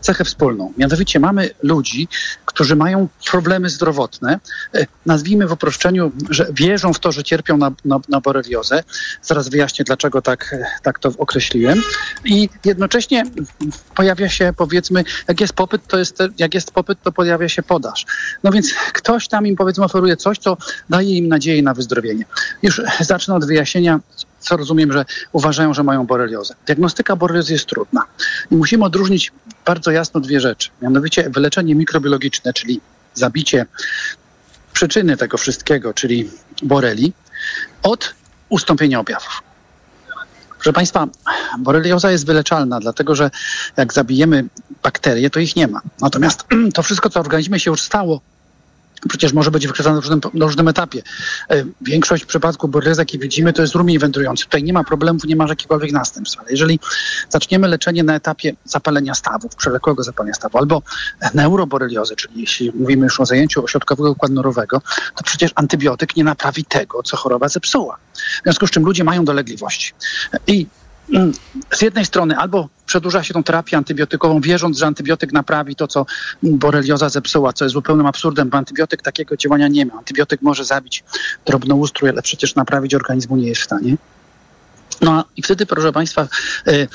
[0.01, 0.73] cechę wspólną.
[0.77, 2.09] Mianowicie mamy ludzi,
[2.45, 4.41] którzy mają problemy zdrowotne,
[4.75, 8.85] e, nazwijmy w uproszczeniu, że wierzą w to, że cierpią na, na, na boreliozę.
[9.23, 11.83] Zaraz wyjaśnię, dlaczego tak, tak to określiłem.
[12.25, 13.25] I jednocześnie
[13.95, 18.07] pojawia się, powiedzmy, jak jest popyt, to jest, jak jest popyt, to pojawia się podaż.
[18.45, 20.57] No więc ktoś tam im, powiedzmy, oferuje coś, co
[20.91, 22.25] daje im nadzieję na wyzdrowienie.
[22.63, 24.01] Już zacznę od wyjaśnienia,
[24.41, 26.55] co rozumiem, że uważają, że mają boreliozę.
[26.67, 28.05] Diagnostyka boreliozy jest trudna
[28.51, 29.33] i musimy odróżnić
[29.67, 30.71] bardzo jasno dwie rzeczy.
[30.83, 32.81] Mianowicie wyleczenie mikrobiologiczne, czyli
[33.15, 33.67] zabicie
[34.73, 36.31] przyczyny tego wszystkiego, czyli
[36.63, 37.13] boreli,
[37.83, 38.15] od
[38.49, 39.43] ustąpienia objawów.
[40.59, 41.07] Proszę Państwa,
[41.59, 43.31] borelioza jest wyleczalna, dlatego że
[43.77, 44.45] jak zabijemy
[44.83, 45.81] bakterie, to ich nie ma.
[46.01, 48.21] Natomiast to wszystko, co w organizmie się już stało,
[49.09, 51.03] przecież może być wykrywane na różnym, na różnym etapie.
[51.51, 54.45] E, większość przypadków boreliozy, jakie widzimy, to jest rumień wędrujący.
[54.45, 56.41] Tutaj nie ma problemów, nie ma jakichkolwiek następstw.
[56.41, 56.81] Ale jeżeli
[57.29, 60.83] zaczniemy leczenie na etapie zapalenia stawów, przewlekłego zapalenia stawu, albo
[61.35, 64.83] neuroboreliozy, czyli jeśli mówimy już o zajęciu ośrodkowego układu nerwowego,
[65.17, 67.97] to przecież antybiotyk nie naprawi tego, co choroba zepsuła.
[68.15, 69.93] W związku z czym ludzie mają dolegliwości.
[70.47, 70.88] I mm,
[71.71, 76.07] z jednej strony albo przedłuża się tą terapię antybiotykową, wierząc, że antybiotyk naprawi to, co
[76.43, 79.95] borelioza zepsuła, co jest zupełnym absurdem, bo antybiotyk takiego działania nie ma.
[79.95, 81.05] Antybiotyk może zabić
[81.47, 83.97] drobnoustrój, ale przecież naprawić organizmu nie jest w stanie.
[85.01, 86.29] No i wtedy, proszę Państwa,
[86.67, 86.87] e,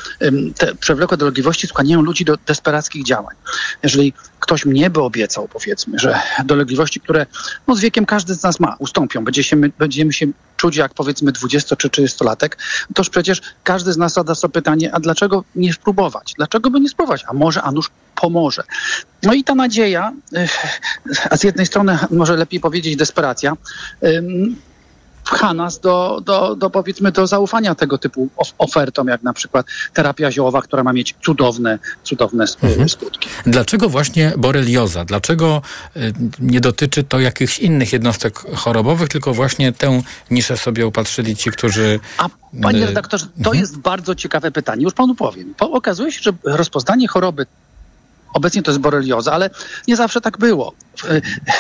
[0.58, 3.36] te przewlekłe dolegliwości skłaniają ludzi do desperackich działań.
[3.84, 7.26] Jeżeli ktoś mnie by obiecał, powiedzmy, że dolegliwości, które
[7.68, 11.32] no, z wiekiem każdy z nas ma, ustąpią, będzie się, będziemy się czuć jak powiedzmy
[11.32, 12.50] 20 czy 30-latek,
[12.96, 16.34] toż przecież każdy z nas zada sobie pytanie, a dlaczego nie spróbować?
[16.38, 17.24] Dlaczego by nie spróbować?
[17.28, 18.64] A może, a nuż pomoże.
[19.24, 20.48] No i ta nadzieja, e,
[21.30, 23.54] a z jednej strony może lepiej powiedzieć desperacja,
[25.24, 30.32] pcha nas do, do, do powiedzmy do zaufania tego typu ofertom, jak na przykład terapia
[30.32, 32.90] ziołowa, która ma mieć cudowne, cudowne mhm.
[32.90, 33.30] skutki.
[33.46, 35.06] Dlaczego właśnie borelioza?
[35.06, 35.62] Dlaczego
[35.98, 41.52] y, nie dotyczy to jakichś innych jednostek chorobowych, tylko właśnie tę niszę sobie upatrzyli ci,
[41.52, 42.00] którzy...
[42.18, 42.30] A
[42.62, 43.58] panie y, redaktorze, to mhm.
[43.58, 44.84] jest bardzo ciekawe pytanie.
[44.84, 45.54] Już panu powiem.
[45.58, 47.46] Po, okazuje się, że rozpoznanie choroby
[48.34, 49.50] Obecnie to jest borelioza, ale
[49.88, 50.74] nie zawsze tak było.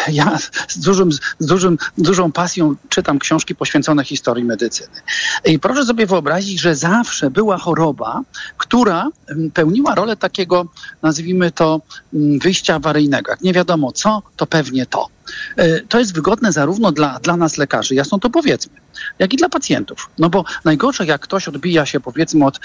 [0.08, 5.02] Ja z, dużym, z dużym, dużą pasją czytam książki poświęcone historii medycyny.
[5.46, 8.22] I proszę sobie wyobrazić, że zawsze była choroba,
[8.58, 10.65] która mm, pełniła rolę takiego,
[11.02, 11.82] nazwijmy to,
[12.13, 13.32] mm, wyjścia awaryjnego.
[13.32, 15.10] Jak nie wiadomo co, to pewnie to.
[15.58, 18.74] E, to jest wygodne zarówno dla, dla nas lekarzy, jasno to powiedzmy,
[19.19, 20.10] jak i dla pacjentów.
[20.17, 22.60] No bo najgorsze, jak ktoś odbija się, powiedzmy, od,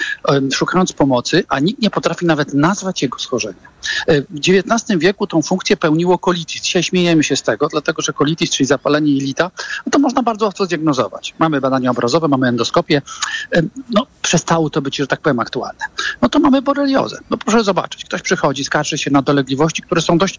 [0.53, 3.69] szukając pomocy, a nikt nie potrafi nawet nazwać jego schorzenia.
[4.07, 6.19] E, w XIX wieku tą funkcję pełniło
[6.59, 6.63] kolitis.
[6.63, 9.51] Dzisiaj śmiejemy się z tego, dlatego że kolitis, czyli zapalenie jelita,
[9.87, 11.35] no to można bardzo łatwo zdiagnozować.
[11.39, 13.03] Mamy badania obrazowe, mamy endoskopię.
[13.91, 15.85] No, przestało to być, że tak powiem, aktualne.
[16.23, 17.19] No to mamy boreliozę.
[17.31, 20.39] No proszę zobaczyć, ktoś przychodzi, skarży się na dolegliwości, które są dość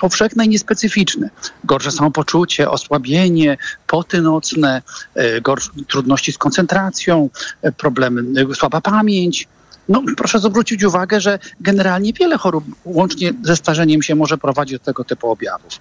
[0.00, 1.30] powszechne i niespecyficzne
[1.64, 3.56] gorsze samopoczucie, osłabienie,
[3.86, 4.82] poty nocne,
[5.14, 5.40] e,
[5.88, 7.30] trudności z koncentracją,
[7.62, 9.48] e, problemy, e, słaba pamięć.
[9.88, 14.84] No, proszę zwrócić uwagę, że generalnie wiele chorób, łącznie ze starzeniem się, może prowadzić do
[14.84, 15.72] tego typu objawów.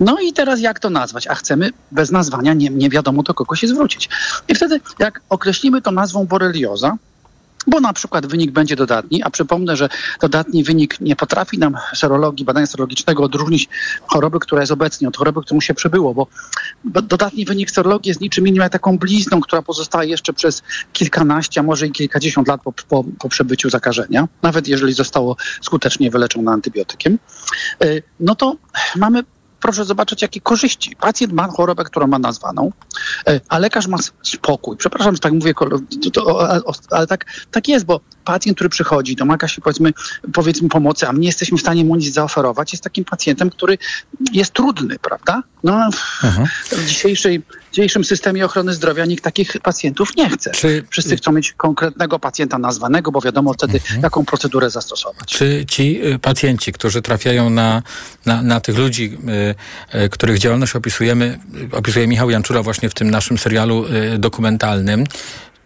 [0.00, 1.26] No i teraz jak to nazwać?
[1.26, 4.08] A chcemy bez nazwania, nie, nie wiadomo do kogo się zwrócić.
[4.48, 6.96] I wtedy, jak określimy to nazwą borelioza,
[7.66, 9.88] bo na przykład wynik będzie dodatni, a przypomnę, że
[10.20, 13.68] dodatni wynik nie potrafi nam serologii, badania serologicznego odróżnić
[14.06, 16.26] choroby, która jest obecnie od choroby, którą się przybyło, bo
[16.84, 21.62] dodatni wynik serologii jest niczym innym jak taką blizną, która pozostaje jeszcze przez kilkanaście, a
[21.62, 27.18] może i kilkadziesiąt lat po, po, po przebyciu zakażenia, nawet jeżeli zostało skutecznie wyleczone antybiotykiem,
[27.84, 28.56] y, no to
[28.96, 29.24] mamy
[29.64, 30.96] proszę zobaczyć, jakie korzyści.
[30.96, 32.72] Pacjent ma chorobę, którą ma nazwaną,
[33.28, 34.76] e, a lekarz ma spokój.
[34.76, 35.54] Przepraszam, że tak mówię,
[36.90, 39.92] ale tak, tak jest, bo pacjent, który przychodzi, domaga się powiedzmy,
[40.32, 43.78] powiedzmy pomocy, a my nie jesteśmy w stanie mu nic zaoferować, jest takim pacjentem, który
[44.32, 45.42] jest trudny, prawda?
[45.64, 45.90] No,
[46.70, 50.50] w dzisiejszej, dzisiejszym systemie ochrony zdrowia nikt takich pacjentów nie chce.
[50.50, 50.84] Czy...
[50.90, 54.02] Wszyscy chcą mieć konkretnego pacjenta nazwanego, bo wiadomo wtedy, mhm.
[54.02, 55.28] jaką procedurę zastosować.
[55.28, 57.82] Czy ci y, pacjenci, którzy trafiają na,
[58.26, 59.18] na, na tych ludzi,
[59.94, 61.38] y, y, których działalność opisujemy,
[61.72, 63.84] opisuje Michał Janczura właśnie w tym naszym serialu
[64.18, 65.04] dokumentalnym,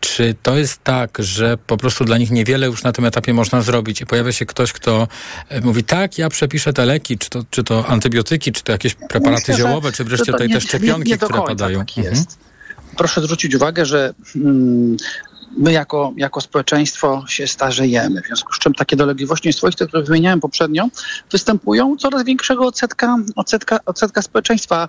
[0.00, 3.62] czy to jest tak, że po prostu dla nich niewiele już na tym etapie można
[3.62, 5.08] zrobić i pojawia się ktoś, kto
[5.48, 8.94] e, mówi tak, ja przepiszę te leki, czy to, czy to antybiotyki, czy to jakieś
[8.94, 11.78] preparaty Myślę, ziołowe, czy wreszcie tutaj nie, te szczepionki, nie, nie które padają.
[11.78, 12.08] Tak jest.
[12.08, 12.26] Mhm.
[12.96, 14.96] Proszę zwrócić uwagę, że hmm,
[15.56, 20.40] my jako, jako społeczeństwo się starzejemy, w związku z czym takie dolegliwości swoiste, które wymieniałem
[20.40, 20.88] poprzednio,
[21.32, 24.88] występują coraz większego odsetka, odsetka, odsetka społeczeństwa.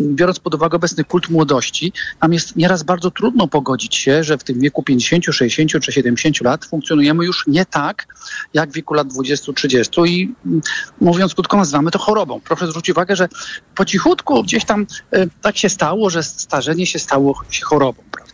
[0.00, 4.44] Biorąc pod uwagę obecny kult młodości, nam jest nieraz bardzo trudno pogodzić się, że w
[4.44, 8.06] tym wieku 50, 60 czy 70 lat funkcjonujemy już nie tak,
[8.54, 10.60] jak w wieku lat 20-30 i mm,
[11.00, 12.40] mówiąc krótko, nazywamy to chorobą.
[12.40, 13.28] Proszę zwrócić uwagę, że
[13.74, 18.27] po cichutku gdzieś tam e, tak się stało, że starzenie się stało się chorobą, prawda?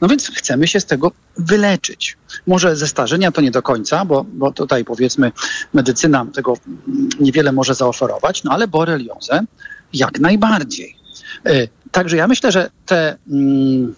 [0.00, 2.16] No więc chcemy się z tego wyleczyć.
[2.46, 5.32] Może ze starzenia to nie do końca, bo, bo tutaj powiedzmy
[5.74, 6.54] medycyna tego
[7.20, 9.44] niewiele może zaoferować, no ale boreliozę
[9.92, 10.96] jak najbardziej.
[11.46, 13.94] E, także ja myślę, że te mm,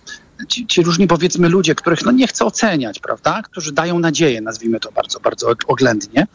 [0.49, 4.81] ci, ci, różni powiedzmy ludzie, których no nie chcę oceniać, prawda, którzy dają nadzieję, nazwijmy
[4.81, 6.27] to bardzo, bardzo oględnie,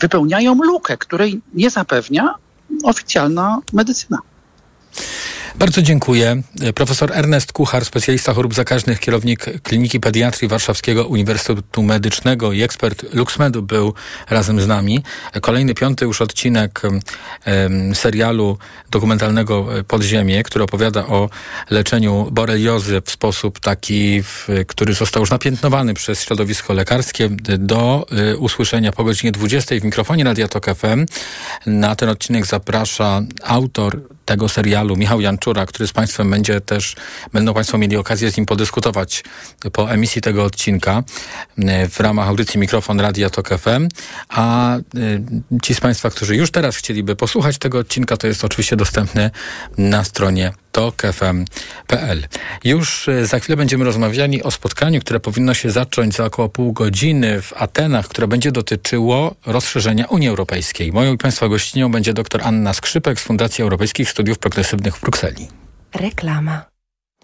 [0.00, 2.34] wypełniają lukę, której nie zapewnia
[2.84, 4.18] oficjalna medycyna.
[5.54, 6.42] Bardzo dziękuję.
[6.74, 13.62] Profesor Ernest Kuchar, specjalista chorób zakaźnych, kierownik Kliniki Pediatrii Warszawskiego Uniwersytetu Medycznego i ekspert LuxMedu
[13.62, 13.94] był
[14.30, 15.02] razem z nami.
[15.40, 16.82] Kolejny, piąty już odcinek
[17.94, 18.58] serialu
[18.90, 21.30] dokumentalnego Podziemie, który opowiada o
[21.70, 24.22] leczeniu boreliozy w sposób taki,
[24.66, 27.28] który został już napiętnowany przez środowisko lekarskie.
[27.58, 31.06] Do y, usłyszenia po godzinie 20 w mikrofonie Radia Tok FM.
[31.66, 36.96] Na ten odcinek zaprasza autor tego serialu, Michał Janczura, który z Państwem będzie też,
[37.32, 39.24] będą Państwo mieli okazję z nim podyskutować
[39.72, 41.02] po emisji tego odcinka
[41.58, 43.88] e, w ramach audycji Mikrofon Radia Tok FM.
[44.28, 44.80] A e,
[45.62, 49.30] ci z Państwa, którzy już teraz chcieliby posłuchać tego odcinka, to jest oczywiście dostępny
[49.78, 52.26] na stronie tokfm.pl.
[52.64, 56.72] Już e, za chwilę będziemy rozmawiali o spotkaniu, które powinno się zacząć za około pół
[56.72, 60.92] godziny w Atenach, które będzie dotyczyło rozszerzenia Unii Europejskiej.
[60.92, 65.48] Moją i Państwa gościnią będzie dr Anna Skrzypek z Fundacji Europejskich Studiów Progresywnych w Brukseli.
[65.94, 66.72] Reklama.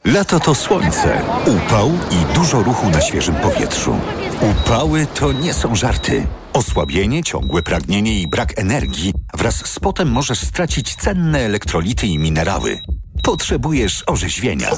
[0.04, 3.96] Lato to słońce, upał i dużo ruchu na świeżym powietrzu.
[4.40, 6.26] Upały to nie są żarty.
[6.52, 12.80] Osłabienie, ciągłe pragnienie i brak energii wraz z potem możesz stracić cenne elektrolity i minerały.
[13.22, 14.70] Potrzebujesz orzeźwienia.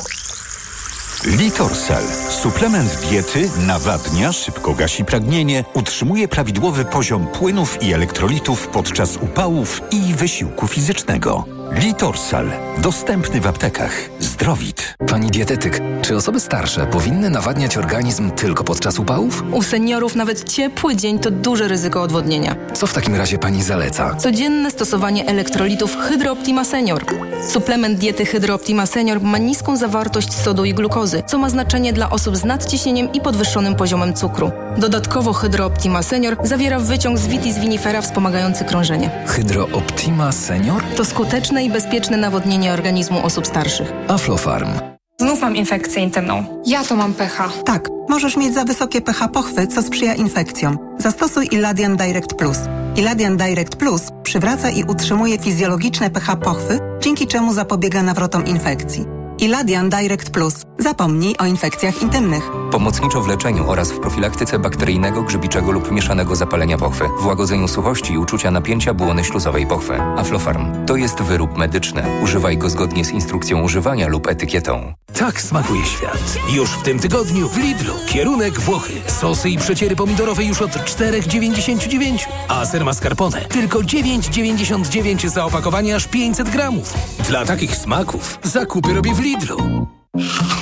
[1.25, 2.03] Litorsal.
[2.29, 10.15] Suplement diety nawadnia, szybko gasi pragnienie, utrzymuje prawidłowy poziom płynów i elektrolitów podczas upałów i
[10.15, 11.45] wysiłku fizycznego.
[11.73, 12.51] Litorsal.
[12.79, 13.93] Dostępny w aptekach.
[14.21, 14.95] Zdrowit.
[15.09, 19.45] Pani dietetyk, czy osoby starsze powinny nawadniać organizm tylko podczas upałów?
[19.53, 22.57] U seniorów nawet ciepły dzień to duże ryzyko odwodnienia.
[22.75, 24.15] Co w takim razie pani zaleca?
[24.15, 27.05] Codzienne stosowanie elektrolitów Hydrooptima Senior.
[27.49, 32.37] Suplement diety Hydrooptima Senior ma niską zawartość sodu i glukozy, co ma znaczenie dla osób
[32.37, 34.51] z nadciśnieniem i podwyższonym poziomem cukru.
[34.79, 39.11] Dodatkowo Hydrooptima Senior zawiera wyciąg z vitis vinifera wspomagający krążenie.
[39.27, 40.83] Hydrooptima Senior?
[40.97, 43.93] To skuteczne i bezpieczne nawodnienie organizmu osób starszych.
[44.09, 44.71] Aflofarm.
[45.21, 46.63] Znów mam infekcję intymną.
[46.67, 47.49] Ja to mam pH.
[47.65, 50.79] Tak, możesz mieć za wysokie pH pochwy, co sprzyja infekcjom.
[50.99, 52.59] Zastosuj Iladian Direct Plus.
[52.97, 59.20] Iladian Direct Plus przywraca i utrzymuje fizjologiczne pH pochwy, dzięki czemu zapobiega nawrotom infekcji.
[59.41, 60.55] Iladian Direct Plus.
[60.79, 62.51] Zapomnij o infekcjach intymnych.
[62.71, 68.13] Pomocniczo w leczeniu oraz w profilaktyce bakteryjnego, grzybiczego lub mieszanego zapalenia pochwy, w łagodzeniu suchości
[68.13, 70.01] i uczucia napięcia błony śluzowej pochwy.
[70.01, 72.03] Aflofarm to jest wyrób medyczny.
[72.23, 74.95] Używaj go zgodnie z instrukcją używania lub etykietą.
[75.19, 76.39] Tak smakuje świat.
[76.53, 77.95] Już w tym tygodniu w Lidlu.
[78.09, 78.93] Kierunek Włochy.
[79.07, 82.27] Sosy i przeciery pomidorowe już od 4,99.
[82.49, 86.95] A ser mascarpone tylko 9,99 za opakowanie aż 500 gramów.
[87.29, 89.30] Dla takich smaków zakupy robię w Lidlu.
[89.31, 89.89] Lidlu.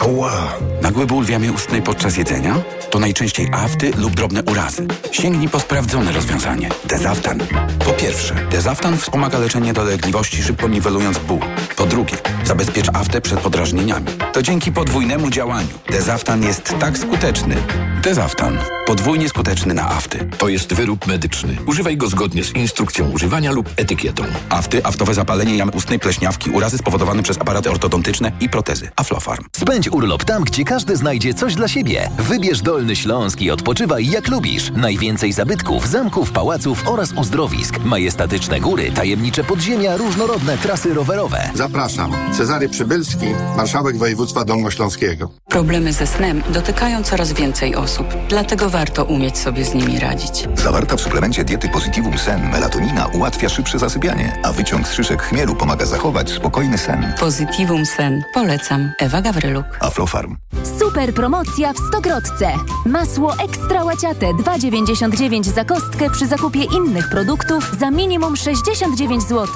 [0.07, 0.55] Ła!
[0.83, 2.55] Nagły ból w jamie ustnej podczas jedzenia?
[2.91, 4.87] To najczęściej afty lub drobne urazy.
[5.13, 6.69] Sięgnij po sprawdzone rozwiązanie.
[6.85, 7.39] Dezaftan.
[7.85, 11.41] Po pierwsze, Dezaftan wspomaga leczenie dolegliwości, szybko niwelując ból.
[11.77, 14.07] Po drugie, zabezpiecz aftę przed podrażnieniami.
[14.33, 15.69] To dzięki podwójnemu działaniu.
[15.91, 17.57] Dezaftan jest tak skuteczny.
[18.03, 18.59] Dezaftan.
[18.87, 20.29] Podwójnie skuteczny na afty.
[20.39, 21.57] To jest wyrób medyczny.
[21.67, 24.25] Używaj go zgodnie z instrukcją używania lub etykietą.
[24.49, 28.91] Afty, aftowe zapalenie jamy ustnej, pleśniawki, urazy spowodowane przez aparaty ortodontyczne i protezy.
[28.97, 29.48] Aflofarm.
[29.57, 32.11] Spędź urlop tam, gdzie każdy znajdzie coś dla siebie.
[32.19, 34.71] Wybierz Dolny Śląsk i odpoczywaj jak lubisz.
[34.77, 37.79] Najwięcej zabytków, zamków, pałaców oraz uzdrowisk.
[37.85, 41.51] Majestatyczne góry, tajemnicze podziemia, różnorodne trasy rowerowe.
[41.55, 42.13] Zapraszam.
[42.37, 45.31] Cezary Przybylski, marszałek województwa dolnośląskiego.
[45.49, 48.07] Problemy ze snem dotykają coraz więcej osób.
[48.29, 50.49] Dlatego warto umieć sobie z nimi radzić.
[50.55, 55.57] Zawarta w suplemencie diety Positivum Sen melatonina ułatwia szybsze zasypianie, a wyciąg z szyszek chmielu
[55.57, 57.13] pomaga zachować spokojny sen.
[57.21, 58.23] Positivum Sen.
[58.35, 58.93] Polecam.
[58.99, 59.67] Ewa Gawryluk.
[59.81, 60.37] Aflofarm.
[60.79, 62.53] Super promocja w Stokrotce.
[62.87, 69.47] Masło ekstra łaciate 2,99 za kostkę przy zakupie innych produktów za minimum 69 zł.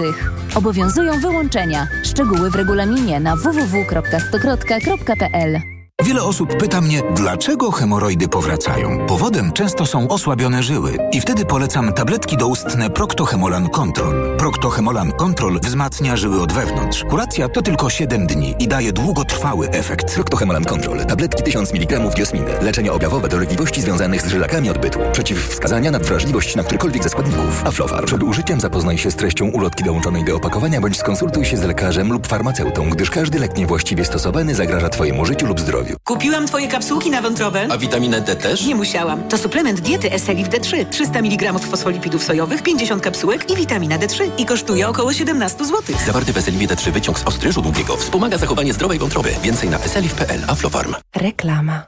[0.55, 1.87] Obowiązują wyłączenia.
[2.05, 9.07] Szczegóły w regulaminie na www.stokrotka.pl Wiele osób pyta mnie, dlaczego hemoroidy powracają.
[9.07, 14.37] Powodem często są osłabione żyły i wtedy polecam tabletki doustne Proctohemolan Control.
[14.39, 17.05] Proctohemolan Control wzmacnia żyły od wewnątrz.
[17.05, 20.15] Kuracja to tylko 7 dni i daje długotrwały efekt.
[20.15, 21.07] Proctohemolan Control.
[21.07, 22.51] Tabletki 1000 mg diosminy.
[22.63, 24.99] Leczenie objawowe dolegliwości związanych z żylakami odbytu.
[25.13, 27.67] Przeciwwskazania na wrażliwość na którykolwiek ze składników.
[27.67, 28.05] Aflofar.
[28.05, 32.13] Przed użyciem zapoznaj się z treścią ulotki dołączonej do opakowania bądź skonsultuj się z lekarzem
[32.13, 35.92] lub farmaceutą, gdyż każdy lek niewłaściwie stosowany zagraża Twojemu życiu lub zdrowiu.
[36.05, 37.67] Kupiłam twoje kapsułki na wątrobę.
[37.71, 38.67] A witaminę D też?
[38.67, 39.29] Nie musiałam.
[39.29, 40.87] To suplement diety Eselif D3.
[40.91, 44.31] 300 mg fosfolipidów sojowych, 50 kapsułek i witamina D3.
[44.39, 45.83] I kosztuje około 17 zł.
[46.07, 49.31] Zawarty w Eseliwie D3 wyciąg z ostryżu długiego wspomaga zachowanie zdrowej wątroby.
[49.43, 50.41] Więcej na eselif.pl.
[50.49, 50.95] Aflofarm.
[51.17, 51.87] Reklama.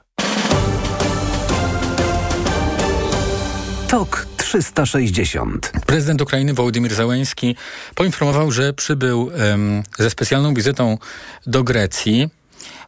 [3.88, 5.72] TOK 360.
[5.86, 7.56] Prezydent Ukrainy Wołodymyr Załęski
[7.94, 10.98] poinformował, że przybył em, ze specjalną wizytą
[11.46, 12.28] do Grecji.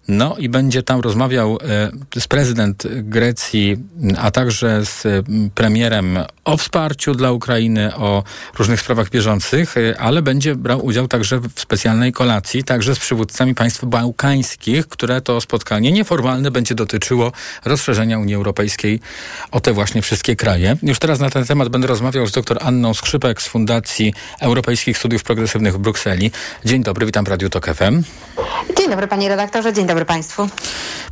[0.08, 1.58] No i będzie tam rozmawiał
[2.14, 3.76] e, z prezydent Grecji,
[4.18, 5.22] a także z e,
[5.54, 8.22] premierem o wsparciu dla Ukrainy, o
[8.58, 13.54] różnych sprawach bieżących, e, ale będzie brał udział także w specjalnej kolacji, także z przywódcami
[13.54, 17.32] państw bałkańskich, które to spotkanie nieformalne będzie dotyczyło
[17.64, 19.00] rozszerzenia Unii Europejskiej
[19.50, 20.76] o te właśnie wszystkie kraje.
[20.82, 25.22] Już teraz na ten temat będę rozmawiał z dr Anną Skrzypek z Fundacji Europejskich Studiów
[25.22, 26.30] Progresywnych w Brukseli.
[26.64, 28.02] Dzień dobry, witam w Radiu Tok FM.
[28.78, 30.48] Dzień dobry panie redaktorze, dzień dobry państwu.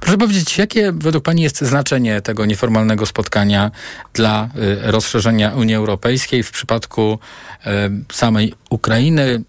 [0.00, 3.70] Proszę powiedzieć, jakie według Pani jest znaczenie tego nieformalnego spotkania
[4.14, 7.18] dla y, rozszerzenia Unii Europejskiej w przypadku
[7.66, 7.70] y,
[8.12, 9.44] samej Ukrainy?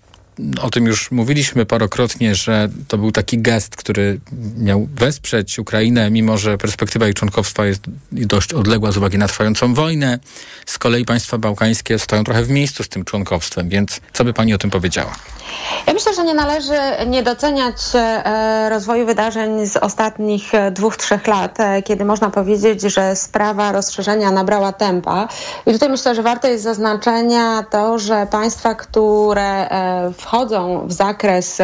[0.62, 4.20] O tym już mówiliśmy parokrotnie, że to był taki gest, który
[4.58, 7.82] miał wesprzeć Ukrainę, mimo że perspektywa jej członkostwa jest
[8.12, 10.20] dość odległa z uwagi na trwającą wojnę.
[10.66, 14.54] Z kolei państwa bałkańskie stoją trochę w miejscu z tym członkowstwem, więc co by Pani
[14.54, 15.16] o tym powiedziała?
[15.88, 16.74] Ja myślę, że nie należy
[17.08, 22.82] nie doceniać e, rozwoju wydarzeń z ostatnich e, dwóch, trzech lat, e, kiedy można powiedzieć,
[22.82, 25.28] że sprawa rozszerzenia nabrała tempa.
[25.66, 29.70] I tutaj myślę, że warte jest zaznaczenia to, że państwa, które
[30.26, 31.62] wchodzą w zakres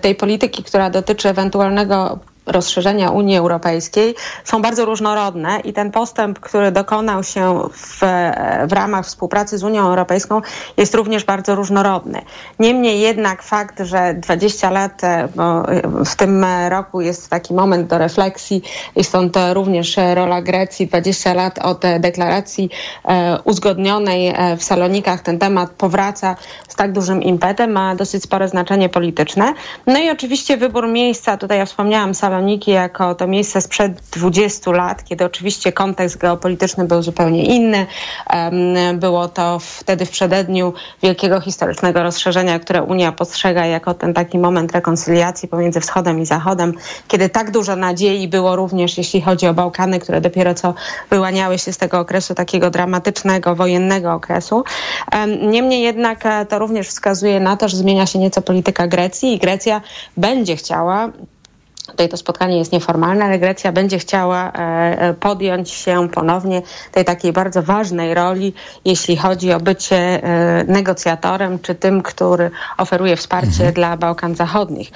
[0.00, 4.14] tej polityki, która dotyczy ewentualnego rozszerzenia Unii Europejskiej
[4.44, 8.00] są bardzo różnorodne i ten postęp, który dokonał się w,
[8.68, 10.40] w ramach współpracy z Unią Europejską
[10.76, 12.22] jest również bardzo różnorodny.
[12.58, 15.62] Niemniej jednak fakt, że 20 lat, e, bo
[16.04, 18.62] w tym roku jest taki moment do refleksji
[18.96, 22.70] i stąd również rola Grecji, 20 lat od deklaracji
[23.04, 26.36] e, uzgodnionej e, w Salonikach, ten temat powraca
[26.68, 29.54] z tak dużym impetem, ma dosyć spore znaczenie polityczne.
[29.86, 34.70] No i oczywiście wybór miejsca, tutaj ja wspomniałam Saloniki, Saloniki jako to miejsce sprzed 20
[34.70, 37.86] lat, kiedy oczywiście kontekst geopolityczny był zupełnie inny.
[38.94, 40.72] Było to wtedy w przededniu
[41.02, 46.72] wielkiego historycznego rozszerzenia, które Unia postrzega jako ten taki moment rekoncyliacji pomiędzy wschodem i zachodem,
[47.08, 50.74] kiedy tak dużo nadziei było również, jeśli chodzi o Bałkany, które dopiero co
[51.10, 54.64] wyłaniały się z tego okresu takiego dramatycznego, wojennego okresu.
[55.42, 59.38] Niemniej jednak e, to również wskazuje na to, że zmienia się nieco polityka Grecji i
[59.38, 59.80] Grecja
[60.16, 61.08] będzie chciała
[61.86, 64.58] Tutaj to spotkanie jest nieformalne, ale Grecja będzie chciała e,
[64.98, 66.62] e, podjąć się ponownie
[66.92, 68.54] tej takiej bardzo ważnej roli,
[68.84, 73.74] jeśli chodzi o bycie e, negocjatorem, czy tym, który oferuje wsparcie mhm.
[73.74, 74.90] dla Bałkan Zachodnich.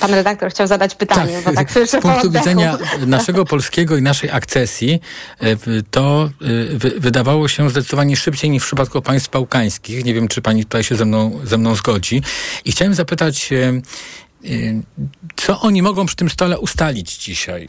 [0.00, 4.30] Pan redaktor chciał zadać pytanie, tak, bo tak Z punktu widzenia naszego polskiego i naszej
[4.30, 5.00] akcesji,
[5.90, 6.30] to
[6.96, 10.04] wydawało się zdecydowanie szybciej niż w przypadku państw bałkańskich.
[10.04, 12.22] Nie wiem, czy pani tutaj się ze mną, ze mną zgodzi.
[12.64, 13.50] I chciałem zapytać,
[15.36, 17.68] co oni mogą przy tym stole ustalić dzisiaj?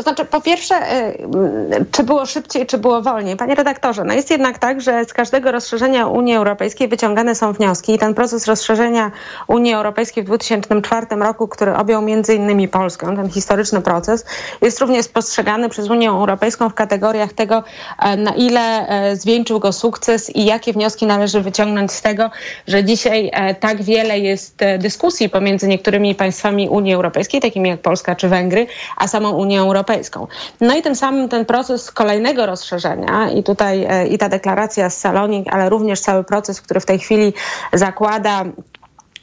[0.00, 3.36] To znaczy, po pierwsze, y, czy było szybciej, czy było wolniej?
[3.36, 7.94] Panie redaktorze, no jest jednak tak, że z każdego rozszerzenia Unii Europejskiej wyciągane są wnioski
[7.94, 9.10] i ten proces rozszerzenia
[9.46, 14.24] Unii Europejskiej w 2004 roku, który objął między innymi Polskę, ten historyczny proces,
[14.62, 17.64] jest również postrzegany przez Unię Europejską w kategoriach tego,
[17.98, 22.30] e, na ile e, zwieńczył go sukces i jakie wnioski należy wyciągnąć z tego,
[22.66, 28.16] że dzisiaj e, tak wiele jest dyskusji pomiędzy niektórymi państwami Unii Europejskiej, takimi jak Polska
[28.16, 29.89] czy Węgry, a samą Unią Europejską.
[29.90, 30.26] Europejską.
[30.60, 34.96] No i tym samym ten proces kolejnego rozszerzenia i tutaj e, i ta deklaracja z
[34.96, 37.32] Salonik, ale również cały proces, który w tej chwili
[37.72, 38.44] zakłada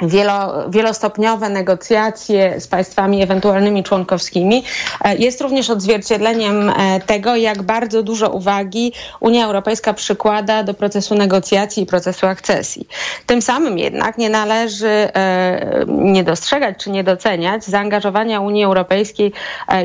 [0.01, 4.63] wielo, wielostopniowe negocjacje z państwami ewentualnymi członkowskimi
[5.01, 11.15] e, jest również odzwierciedleniem e, tego, jak bardzo dużo uwagi Unia Europejska przykłada do procesu
[11.15, 12.87] negocjacji i procesu akcesji.
[13.25, 19.33] Tym samym jednak nie należy e, nie dostrzegać czy nie doceniać zaangażowania Unii Europejskiej,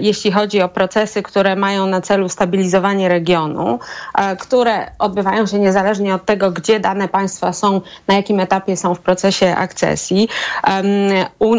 [0.01, 3.79] jeśli chodzi o procesy, które mają na celu stabilizowanie regionu,
[4.41, 9.01] które odbywają się niezależnie od tego, gdzie dane państwa są, na jakim etapie są w
[9.01, 10.29] procesie akcesji sukcesji,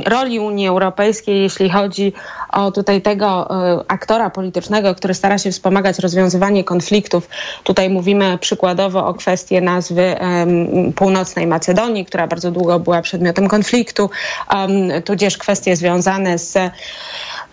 [0.06, 2.14] roli Unii Europejskiej, jeśli chodzi
[2.50, 3.48] o tutaj tego
[3.88, 7.30] aktora politycznego, który stara się wspomagać rozwiązywanie konfliktów.
[7.64, 10.16] Tutaj mówimy przykładowo o kwestii nazwy
[10.96, 14.10] północnej Macedonii, która bardzo długo była przedmiotem konfliktu,
[15.06, 16.58] tudzież kwestie związane z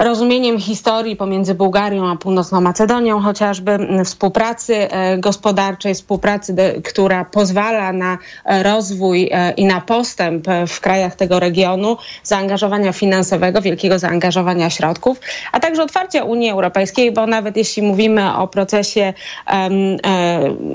[0.00, 8.18] rozumieniem historii pomiędzy Bułgarią a Północną Macedonią, chociażby współpracy e, gospodarczej, współpracy, która pozwala na
[8.44, 15.20] e, rozwój e, i na postęp w krajach tego regionu, zaangażowania finansowego, wielkiego zaangażowania środków,
[15.52, 19.12] a także otwarcia Unii Europejskiej, bo nawet jeśli mówimy o procesie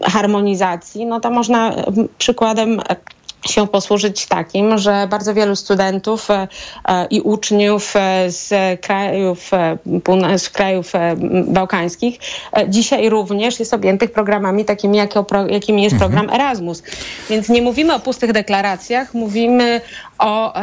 [0.03, 1.75] harmonizacji, no to można
[2.17, 2.81] przykładem
[3.47, 6.47] się posłużyć takim, że bardzo wielu studentów e,
[6.87, 9.51] e, i uczniów e, z krajów,
[10.37, 10.93] z krajów
[11.47, 12.19] bałkańskich
[12.67, 14.97] dzisiaj również jest objętych programami takimi,
[15.49, 16.11] jakimi jest mhm.
[16.11, 16.83] program Erasmus.
[17.29, 19.81] Więc nie mówimy o pustych deklaracjach, mówimy
[20.19, 20.53] o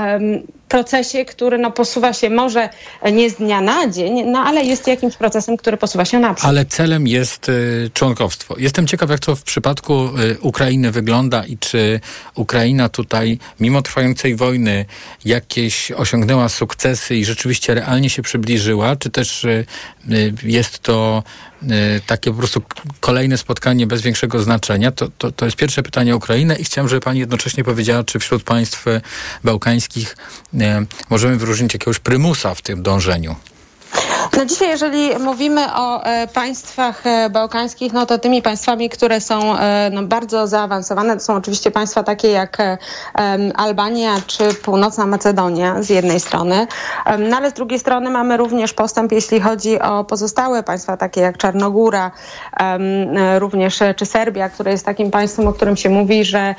[0.72, 2.68] procesie, który no, posuwa się może
[3.12, 6.48] nie z dnia na dzień, no ale jest jakimś procesem, który posuwa się naprzód.
[6.48, 8.54] Ale celem jest y, członkowstwo.
[8.58, 12.00] Jestem ciekaw, jak to w przypadku y, Ukrainy wygląda i czy
[12.34, 14.84] Ukraina tutaj, mimo trwającej wojny,
[15.24, 19.64] jakieś osiągnęła sukcesy i rzeczywiście realnie się przybliżyła, czy też y,
[20.10, 21.22] y jest to
[22.06, 22.62] takie po prostu
[23.00, 24.92] kolejne spotkanie bez większego znaczenia?
[24.92, 28.18] To, to, to jest pierwsze pytanie o Ukrainę i chciałem, żeby pani jednocześnie powiedziała, czy
[28.18, 28.84] wśród państw
[29.44, 30.16] bałkańskich
[30.54, 30.58] y,
[31.10, 33.36] możemy wyróżnić jakiegoś prymusa w tym dążeniu?
[34.36, 39.58] No dzisiaj, jeżeli mówimy o e, państwach e, bałkańskich, no to tymi państwami, które są
[39.58, 42.58] e, no, bardzo zaawansowane, to są oczywiście państwa takie jak
[43.54, 46.66] Albania czy Północna Macedonia z jednej strony,
[47.18, 51.38] no ale z drugiej strony mamy również postęp, jeśli chodzi o pozostałe państwa takie jak
[51.38, 52.10] Czarnogóra,
[53.38, 56.54] również czy Serbia, które jest takim państwem, o którym się mówi, że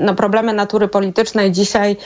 [0.00, 1.96] no, problemy natury politycznej dzisiaj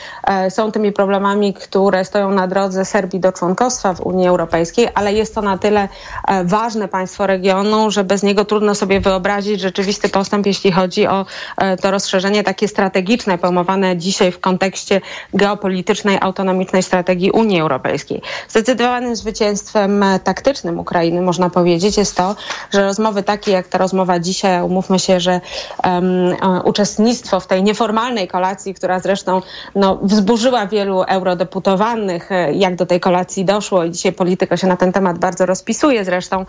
[0.49, 5.35] są tymi problemami, które stoją na drodze Serbii do członkostwa w Unii Europejskiej ale jest
[5.35, 5.89] to na tyle
[6.29, 11.27] e, ważne państwo regionu, że bez niego trudno sobie wyobrazić rzeczywisty postęp, jeśli chodzi o
[11.57, 15.01] e, to rozszerzenie takie strategiczne, pojmowane dzisiaj w kontekście
[15.35, 18.23] geopolitycznej, autonomicznej strategii Unii Europejskiej.
[18.49, 22.37] Zdecydowanym zwycięstwem e, taktycznym Ukrainy, można powiedzieć, jest to,
[22.71, 25.41] że rozmowy takie jak ta rozmowa dzisiaj, umówmy się, że
[25.85, 29.43] um, uczestnictwo w tej nieformalnej kolacji, która zresztą
[29.75, 34.77] no, wzburzyła wielu eurodeputowanych, jak do tej kolacji doszło i dzisiaj polityka się się na
[34.77, 36.47] ten temat bardzo rozpisuje zresztą,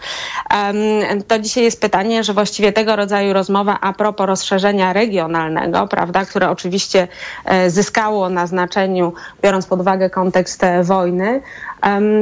[1.28, 6.50] to dzisiaj jest pytanie, że właściwie tego rodzaju rozmowa a propos rozszerzenia regionalnego, prawda, które
[6.50, 7.08] oczywiście
[7.46, 11.42] e, zyskało na znaczeniu, biorąc pod uwagę kontekst e, wojny,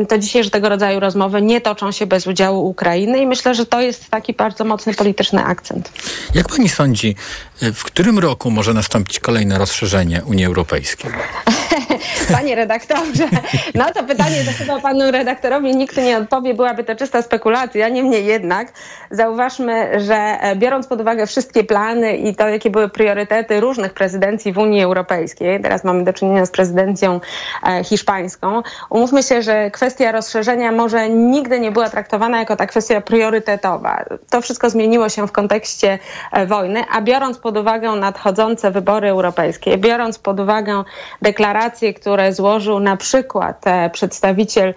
[0.10, 3.82] to dzisiejsze tego rodzaju rozmowy nie toczą się bez udziału Ukrainy i myślę, że to
[3.82, 5.92] jest taki bardzo mocny polityczny akcent.
[6.34, 7.16] Jak pani sądzi,
[7.62, 11.12] e, w którym roku może nastąpić kolejne rozszerzenie Unii Europejskiej?
[12.32, 13.28] Panie redaktorze,
[13.76, 17.89] na to pytanie to chyba panu redaktorowi nikt nie odpowie, byłaby to czysta spekulacja.
[17.89, 18.68] Niemniej jednak
[19.12, 24.53] zauważmy, że e, biorąc pod uwagę wszystkie plany i to, jakie były priorytety różnych prezydencji
[24.53, 27.20] w Unii Europejskiej, teraz mamy do czynienia z prezydencją
[27.68, 33.01] e, hiszpańską, umówmy się, że kwestia rozszerzenia może nigdy nie była traktowana jako ta kwestia
[33.01, 34.06] priorytetowa.
[34.30, 35.99] To wszystko zmieniło się w kontekście
[36.32, 40.84] e, wojny, a biorąc pod uwagę nadchodzące wybory europejskie, biorąc pod uwagę
[41.22, 44.74] deklaracje, które złożył na przykład e, przedstawiciel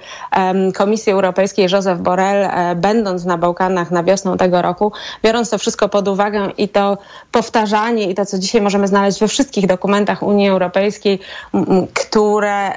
[0.75, 4.93] Komisji Europejskiej Joseph Borrell, e, będąc na Bałkanach na wiosnę tego roku,
[5.25, 6.99] biorąc to wszystko pod uwagę i to
[7.33, 11.19] powtarzanie i to, co dzisiaj możemy znaleźć we wszystkich dokumentach Unii Europejskiej,
[11.95, 12.73] które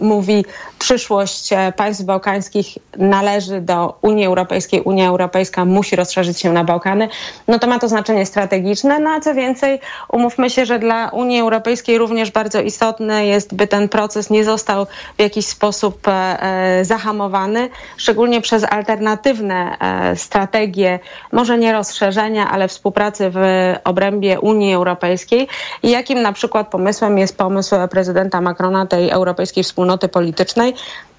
[0.00, 0.44] mówi
[0.78, 2.66] przyszłość e, państw bałkańskich
[2.98, 7.08] należy do Unii Europejskiej, Unia Europejska musi rozszerzyć się na Bałkany,
[7.48, 9.80] no to ma to znaczenie strategiczne, no a co więcej,
[10.12, 14.86] umówmy się, że dla Unii Europejskiej również bardzo istotne jest, by ten proces nie został
[15.18, 20.98] w jakiś sposób e, e, zahamowany, szczególnie przez alternatywne e, strategie,
[21.32, 23.38] może nie rozszerzenia, ale współpracy w
[23.84, 25.48] obrębie Unii Europejskiej.
[25.82, 30.74] I jakim na przykład pomysłem jest pomysł prezydenta Macrona tej Europejskiej Wspólnoty Politycznej,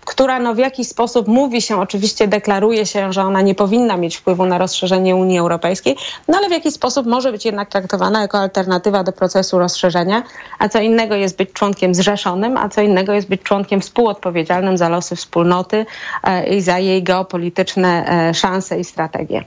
[0.07, 4.17] która no w jakiś sposób mówi się, oczywiście deklaruje się, że ona nie powinna mieć
[4.17, 5.95] wpływu na rozszerzenie Unii Europejskiej,
[6.27, 10.23] no ale w jakiś sposób może być jednak traktowana jako alternatywa do procesu rozszerzenia,
[10.59, 14.89] a co innego jest być członkiem zrzeszonym, a co innego jest być członkiem współodpowiedzialnym za
[14.89, 15.85] losy wspólnoty
[16.23, 19.43] e, i za jej geopolityczne e, szanse i strategie.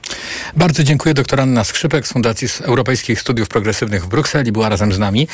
[0.55, 4.99] Bardzo dziękuję doktor Anna Skrzypek z Fundacji Europejskich Studiów Progresywnych w Brukseli, była razem z
[4.99, 5.27] nami,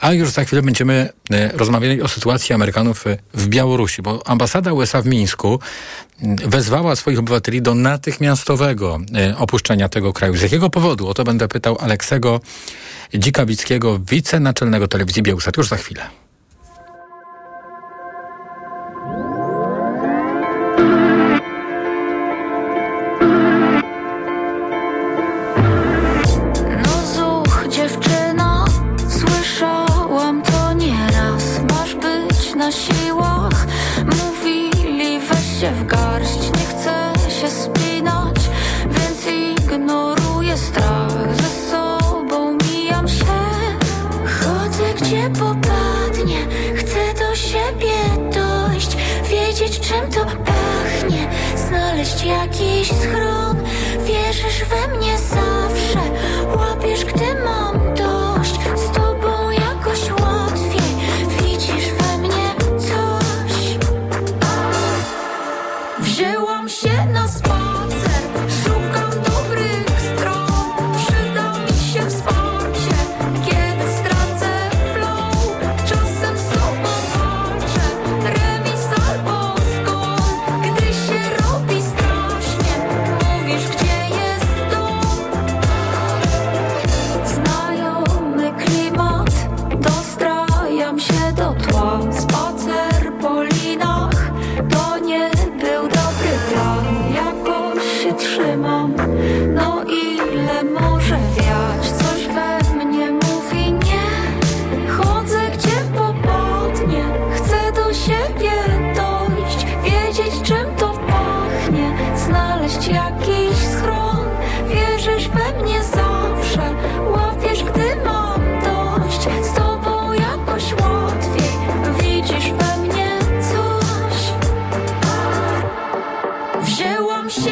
[0.00, 3.04] a już za chwilę będziemy e, rozmawiali o sytuacji Amerykanów
[3.34, 5.60] w Białorusi, bo ambasada ambasada USA w Mińsku
[6.46, 10.36] wezwała swoich obywateli do natychmiastowego e, opuszczenia tego kraju.
[10.36, 11.08] Z jakiego powodu?
[11.08, 12.40] O to będę pytał Aleksego
[13.14, 15.56] Dzikawickiego, wicenaczelnego telewizji Białysat.
[15.56, 16.25] Już za chwilę.
[50.00, 51.28] Czym to pachnie?
[51.56, 53.56] Znaleźć jakiś schron
[54.06, 54.64] Wierzysz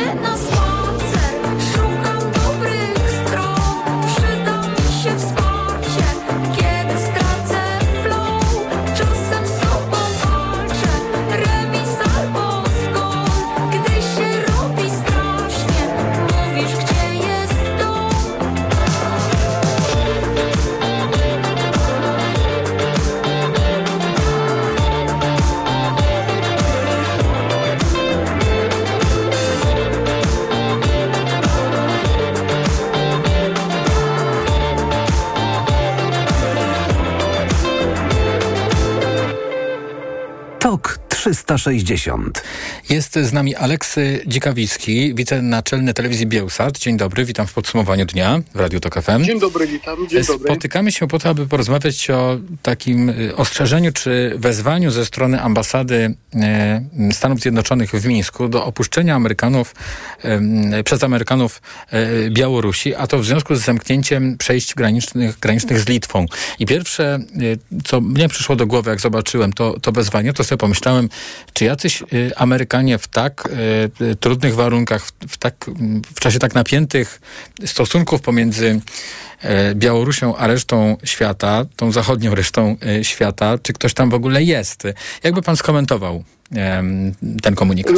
[0.05, 0.34] Wzięłam się
[41.59, 42.43] 360.
[42.91, 43.97] Jest z nami Aleks
[44.27, 46.79] Dzikawicki, wicenaczelny telewizji Bielsat.
[46.79, 49.25] Dzień dobry, witam w podsumowaniu dnia w Radiu Tok FM.
[49.25, 50.09] Dzień dobry, witam.
[50.09, 50.45] Dzień dobry.
[50.45, 56.15] Spotykamy się po to, aby porozmawiać o takim y, ostrzeżeniu czy wezwaniu ze strony ambasady
[56.35, 59.75] e, Stanów Zjednoczonych w Mińsku do opuszczenia Amerykanów
[60.23, 65.89] e, przez Amerykanów e, Białorusi, a to w związku z zamknięciem przejść granicznych, granicznych z
[65.89, 66.27] Litwą.
[66.59, 70.59] I pierwsze, e, co mnie przyszło do głowy, jak zobaczyłem to, to wezwanie, to sobie
[70.59, 71.09] pomyślałem,
[71.55, 73.49] czy jacyś y, Amerykanie w tak
[74.01, 75.55] y, y, trudnych warunkach, w, tak,
[76.15, 77.21] w czasie tak napiętych
[77.65, 78.81] stosunków pomiędzy
[79.75, 84.83] Białorusią a resztą świata, tą zachodnią resztą świata, czy ktoś tam w ogóle jest?
[85.23, 86.25] Jakby pan skomentował
[87.43, 87.95] ten komunikat?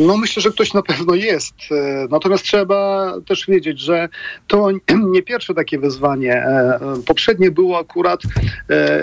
[0.00, 1.54] No myślę, że ktoś na pewno jest.
[1.70, 4.08] E, Natomiast trzeba też wiedzieć, że
[4.46, 4.68] to
[5.14, 6.32] nie pierwsze takie wyzwanie.
[6.32, 8.20] E, e, Poprzednie było akurat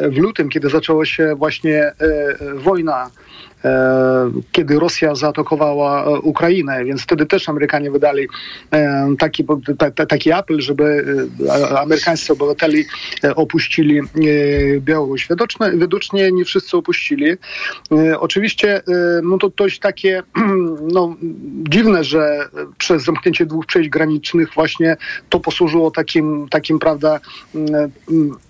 [0.09, 1.91] w lutym, kiedy zaczęła się właśnie
[2.55, 3.09] wojna
[4.51, 8.27] kiedy Rosja zaatakowała e, Ukrainę, więc wtedy też Amerykanie wydali
[8.71, 9.45] e, taki,
[9.77, 11.05] ta, ta, taki apel, żeby
[11.49, 12.85] e, amerykańscy obywateli
[13.23, 14.03] e, opuścili e,
[14.79, 15.27] Białoruś.
[15.73, 17.25] Widocznie nie wszyscy opuścili.
[17.91, 18.81] E, Oczywiście e,
[19.23, 20.23] no to dość takie
[20.93, 21.15] no,
[21.69, 24.97] dziwne, że przez zamknięcie dwóch przejść granicznych właśnie
[25.29, 27.19] to posłużyło takim, takim prawda,
[27.55, 28.46] mm, mm, e,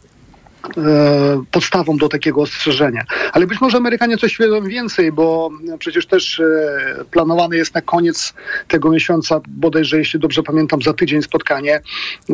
[1.51, 3.03] podstawą do takiego ostrzeżenia.
[3.33, 5.49] Ale być może Amerykanie coś wiedzą więcej, bo
[5.79, 8.33] przecież też e, planowane jest na koniec
[8.67, 11.81] tego miesiąca, bodajże jeśli dobrze pamiętam, za tydzień spotkanie e,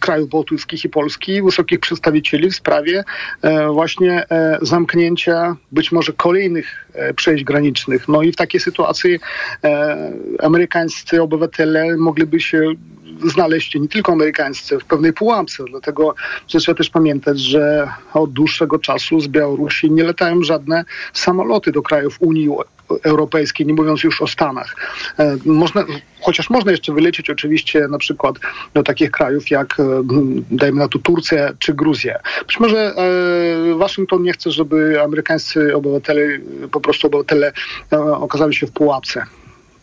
[0.00, 3.04] krajów bałtyckich i Polski, wysokich przedstawicieli w sprawie
[3.42, 8.08] e, właśnie e, zamknięcia być może kolejnych e, przejść granicznych.
[8.08, 9.18] No i w takiej sytuacji
[9.64, 12.74] e, amerykańscy obywatele mogliby się
[13.24, 15.64] znaleźć nie tylko amerykańscy w pewnej pułapce.
[15.70, 16.14] Dlatego
[16.48, 21.82] że trzeba też pamiętać, że od dłuższego czasu z Białorusi nie latają żadne samoloty do
[21.82, 22.48] krajów Unii
[23.04, 24.76] Europejskiej, nie mówiąc już o Stanach.
[25.18, 25.84] E, Można,
[26.20, 28.36] chociaż można jeszcze wylecieć oczywiście na przykład
[28.74, 29.84] do takich krajów jak, e,
[30.50, 32.18] dajmy na to, Turcja czy Gruzja.
[32.46, 36.22] Być może e, Waszyngton nie chce, żeby amerykańscy obywatele,
[36.72, 37.52] po prostu obywatele
[38.20, 39.26] okazali się w pułapce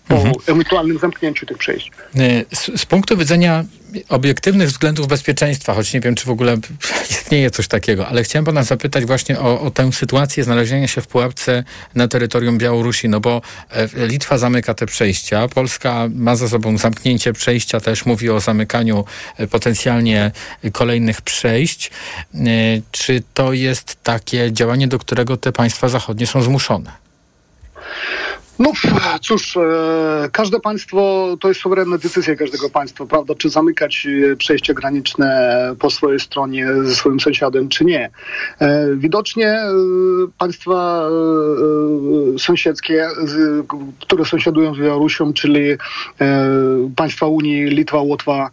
[0.08, 1.92] po ewentualnym zamknięciu tych przejść.
[2.16, 3.66] Y, Z, z punktu widzenia
[4.10, 6.58] obiektywnych względów bezpieczeństwa, choć nie wiem, czy w ogóle
[7.12, 11.08] istnieje coś takiego, ale chciałem pana zapytać właśnie o, o tę sytuację znalezienia się w
[11.08, 11.64] pułapce
[11.96, 17.34] na terytorium Białorusi, no bo e, Litwa zamyka te przejścia, Polska ma za sobą zamknięcie
[17.34, 19.06] przejścia, też mówi o zamykaniu
[19.38, 20.32] e, potencjalnie
[20.72, 21.92] kolejnych przejść.
[22.36, 22.40] E,
[22.92, 26.92] Czy to jest takie działanie, do którego te państwa zachodnie są zmuszone?
[28.60, 28.72] No
[29.22, 33.36] cóż, e, każde państwo to jest suwerenna decyzja każdego państwa, prawda?
[33.36, 38.10] Czy zamykać e, przejście graniczne po swojej stronie ze swoim sąsiadem, czy nie.
[38.60, 39.60] E, widocznie
[40.38, 41.10] państwa
[42.38, 43.08] sąsiedzkie,
[44.02, 45.78] które sąsiadują z Białorusią, czyli
[46.96, 48.50] państwa Unii, Litwa, Łotwa,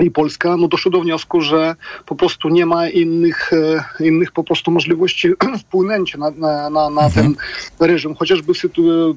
[0.00, 1.76] i Polska, no doszło do wniosku, że
[2.06, 5.32] po prostu nie ma innych, e, innych po prostu możliwości
[5.62, 7.34] wpłynęcia na, na, na, na ten
[7.80, 8.52] reżim, chociażby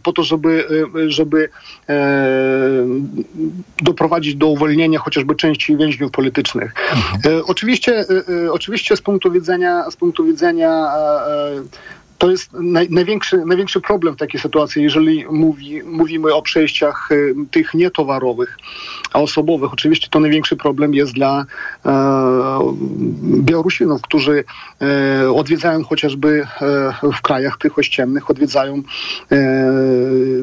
[0.04, 0.68] po to, żeby,
[1.06, 1.50] e, żeby
[1.90, 2.86] e,
[3.82, 6.74] doprowadzić do uwolnienia chociażby części więźniów politycznych.
[7.26, 8.06] E, oczywiście, e,
[8.46, 10.88] e, oczywiście z punktu widzenia, z punktu widzenia
[12.22, 17.36] to jest naj, największy, największy problem w takiej sytuacji, jeżeli mówi, mówimy o przejściach y,
[17.52, 18.58] tych nietowarowych,
[19.14, 19.74] a osobowych.
[19.74, 21.46] Oczywiście to największy problem jest dla
[21.86, 21.92] e,
[23.24, 24.44] Białorusinów, którzy
[24.82, 28.82] e, odwiedzają chociażby e, w krajach tych ościennych, odwiedzają
[29.32, 29.38] e,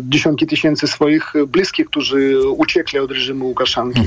[0.01, 4.01] dziesiątki tysięcy swoich bliskich, którzy uciekli od reżimu Łukaszenki.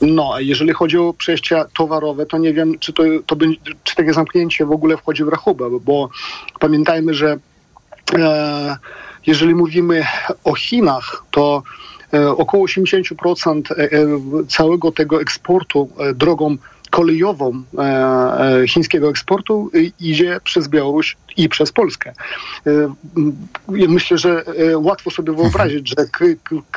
[0.00, 3.36] No, a jeżeli chodzi o przejścia towarowe, to nie wiem, czy, to, to
[3.84, 6.08] czy takie zamknięcie w ogóle wchodzi w rachubę, bo
[6.60, 7.36] pamiętajmy, że
[8.18, 8.76] e,
[9.26, 10.04] jeżeli mówimy
[10.44, 11.62] o Chinach, to
[12.14, 14.08] e, około 80% e, e,
[14.48, 16.56] całego tego eksportu e, drogą
[16.90, 17.62] kolejową
[18.68, 19.70] chińskiego eksportu
[20.00, 22.12] idzie przez Białoruś i przez Polskę.
[22.66, 22.70] E,
[23.16, 23.36] m,
[23.68, 25.94] Myślę, że e, łatwo sobie wyobrazić, że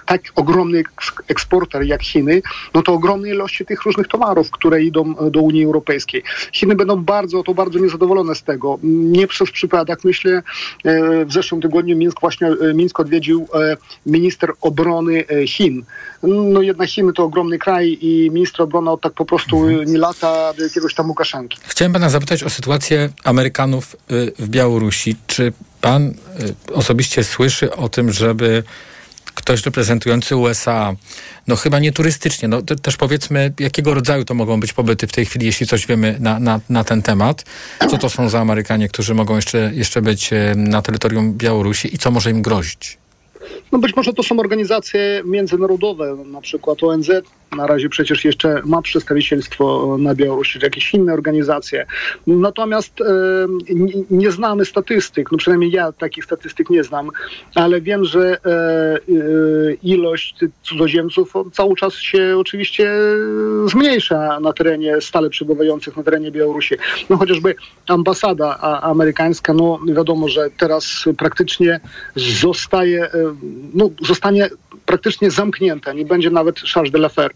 [0.05, 2.41] tak ogromny eks- eksporter jak Chiny,
[2.73, 6.23] no to ogromne ilości tych różnych towarów, które idą e, do Unii Europejskiej.
[6.51, 8.79] Chiny będą bardzo, to bardzo niezadowolone z tego.
[8.83, 10.31] Nie przez przypadek, myślę,
[10.83, 13.47] e, w zeszłym tygodniu Mińsk właśnie, e, Mińsk odwiedził
[14.05, 15.83] minister obrony Chin.
[16.23, 19.97] No jednak Chiny to ogromny kraj i minister obrony od tak po prostu e, nie
[19.97, 21.57] lata do jakiegoś tam Łukaszenki.
[21.63, 25.15] Chciałem pana zapytać o sytuację Amerykanów y, w Białorusi.
[25.27, 28.63] Czy pan y, osobiście słyszy o tym, żeby
[29.35, 30.95] ktoś reprezentujący USA,
[31.47, 35.11] no chyba nie turystycznie, no te, też powiedzmy, jakiego rodzaju to mogą być pobyty w
[35.11, 37.45] tej chwili, jeśli coś wiemy na, na, na ten temat.
[37.89, 41.97] Co to są za Amerykanie, którzy mogą jeszcze, jeszcze być y, na terytorium Białorusi i
[41.97, 42.97] co może im grozić?
[43.71, 47.09] No być może to są organizacje międzynarodowe, na przykład ONZ
[47.57, 51.85] na razie przecież jeszcze ma przedstawicielstwo na Białorusi, czy jakieś inne organizacje.
[52.27, 53.05] Natomiast e,
[54.09, 57.09] nie, znamy statystyk, no przynajmniej ja takich statystyk nie znam,
[57.55, 58.99] ale wiem, że e, e,
[59.83, 62.93] ilość cudzoziemców cały czas się oczywiście
[63.65, 66.75] zmniejsza na terenie stale przebywających na terenie Białorusi.
[67.09, 67.55] No chociażby
[67.87, 71.79] ambasada amerykańska, no wiadomo, że teraz praktycznie
[72.15, 73.09] zostaje,
[73.73, 74.49] no zostanie
[74.85, 77.29] praktycznie zamknięta, nie będzie nawet charge de l'affaire.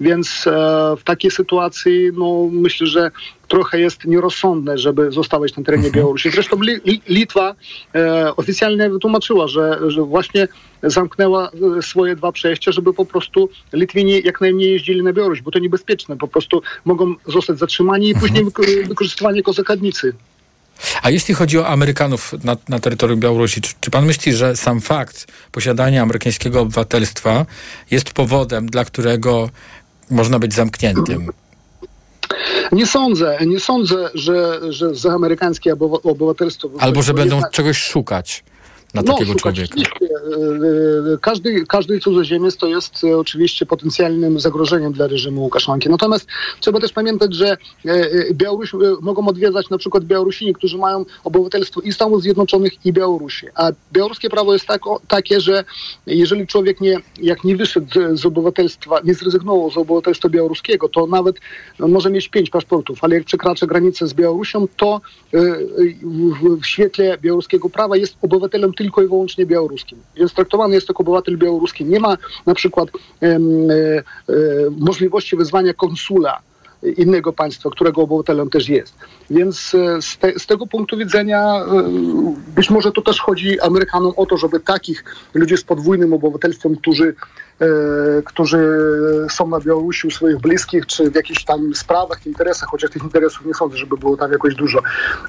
[0.00, 0.50] Więc e,
[0.98, 3.10] w takiej sytuacji no, myślę, że
[3.48, 6.30] trochę jest nierozsądne, żeby zostawać na terenie Białorusi.
[6.30, 7.54] Zresztą Li, Li, Litwa
[7.94, 10.48] e, oficjalnie wytłumaczyła, że, że właśnie
[10.82, 15.50] zamknęła e, swoje dwa przejścia, żeby po prostu Litwini jak najmniej jeździli na Białoruś, bo
[15.50, 16.16] to niebezpieczne.
[16.16, 20.12] Po prostu mogą zostać zatrzymani i później wyko- wykorzystywani jako zakładnicy.
[21.02, 24.80] A jeśli chodzi o Amerykanów na, na terytorium Białorusi, czy, czy pan myśli, że sam
[24.80, 27.46] fakt posiadania amerykańskiego obywatelstwa
[27.90, 29.50] jest powodem, dla którego
[30.10, 31.30] można być zamkniętym?
[32.72, 36.70] Nie sądzę, nie sądzę, że, że za amerykańskie obywa- obywatelstwo...
[36.78, 38.44] Albo że będą jednak- czegoś szukać
[38.96, 39.68] na No, takiego człowieka?
[39.74, 40.06] oczywiście.
[40.06, 45.88] E, e, Każdy, każdy cudzoziemiec to jest e, oczywiście potencjalnym zagrożeniem dla reżimu Łukaszenki.
[45.90, 46.26] Natomiast
[46.60, 47.56] trzeba też pamiętać, że
[48.32, 53.46] Białoruś mogą odwiedzać na przykład Białorusini, którzy mają obywatelstwo i Stanów Zjednoczonych i Białorusi.
[53.54, 55.64] A białoruskie prawo jest tako, takie, że
[56.06, 61.06] jeżeli człowiek nie, jak nie wyszedł z- z obywatelstwa, nie zrezygnował z obywatelstwa białoruskiego, to
[61.06, 61.36] nawet
[61.78, 65.00] no, może mieć pięć paszportów, ale jak przekracza granicę z Białorusią, to
[65.34, 65.38] e,
[66.02, 69.98] w, w świetle białoruskiego prawa jest obywatelem tylko i wyłącznie białoruskim.
[70.16, 71.84] Więc traktowany jest jako obywatel białoruski.
[71.84, 72.16] Nie ma
[72.46, 72.88] na przykład
[73.22, 73.38] e, e,
[74.78, 76.40] możliwości wezwania konsula
[76.96, 78.94] innego państwa, którego obywatelem też jest.
[79.30, 81.64] Więc e, z, te, z tego punktu widzenia e,
[82.54, 87.14] być może to też chodzi Amerykanom o to, żeby takich ludzi z podwójnym obywatelstwem, którzy,
[87.60, 87.66] e,
[88.24, 88.78] którzy
[89.30, 93.46] są na Białorusi u swoich bliskich, czy w jakichś tam sprawach, interesach, chociaż tych interesów
[93.46, 94.78] nie sądzę, żeby było tam jakoś dużo,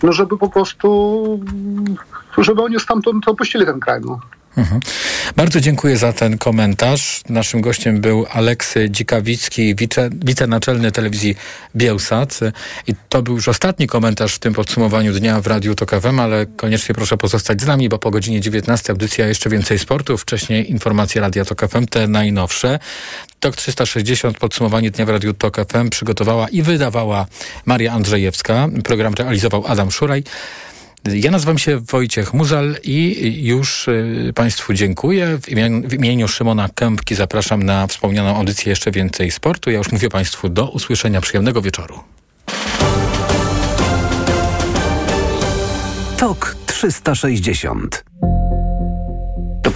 [0.04, 1.40] no żeby po prostu,
[2.38, 4.02] żeby oni stamtąd opuścili ten kraj.
[4.06, 4.20] No.
[4.58, 4.80] Mhm.
[5.36, 7.22] Bardzo dziękuję za ten komentarz.
[7.30, 11.36] Naszym gościem był Aleksy Dzikawicki, wice, wicenaczelny telewizji
[11.76, 12.40] Bielsat.
[12.88, 16.46] I to był już ostatni komentarz w tym podsumowaniu dnia w Radiu Tok FM, ale
[16.46, 20.18] koniecznie proszę pozostać z nami, bo po godzinie 19 audycja jeszcze więcej sportu.
[20.18, 22.80] Wcześniej informacje Radia Tok FM, te najnowsze.
[23.40, 27.26] TOK 360, podsumowanie dnia w Radiu Tok FM przygotowała i wydawała
[27.66, 28.68] Maria Andrzejewska.
[28.84, 30.24] Program realizował Adam Szuraj.
[31.14, 35.40] Ja nazywam się Wojciech Muzal i już y, Państwu dziękuję.
[35.42, 39.72] W imieniu, w imieniu Szymona Kępki zapraszam na wspomnianą audycję Jeszcze Więcej Sportu.
[39.72, 41.22] Ja już mówię Państwu do usłyszenia.
[41.22, 42.00] Przyjemnego wieczoru.
[46.18, 48.04] TOK 360.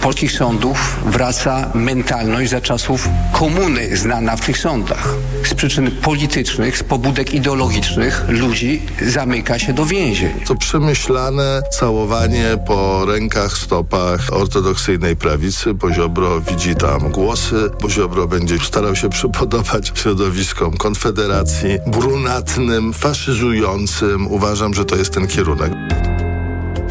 [0.02, 5.14] Polskich sądów wraca mentalność za czasów komuny znana w tych sądach.
[5.44, 10.30] Z przyczyn politycznych, z pobudek ideologicznych ludzi zamyka się do więzień.
[10.46, 15.74] To przemyślane całowanie po rękach, stopach ortodoksyjnej prawicy.
[15.74, 17.70] Poziobro widzi tam głosy.
[17.80, 24.26] Poziobro będzie starał się przypodobać środowiskom Konfederacji, brunatnym, faszyzującym.
[24.26, 25.72] Uważam, że to jest ten kierunek.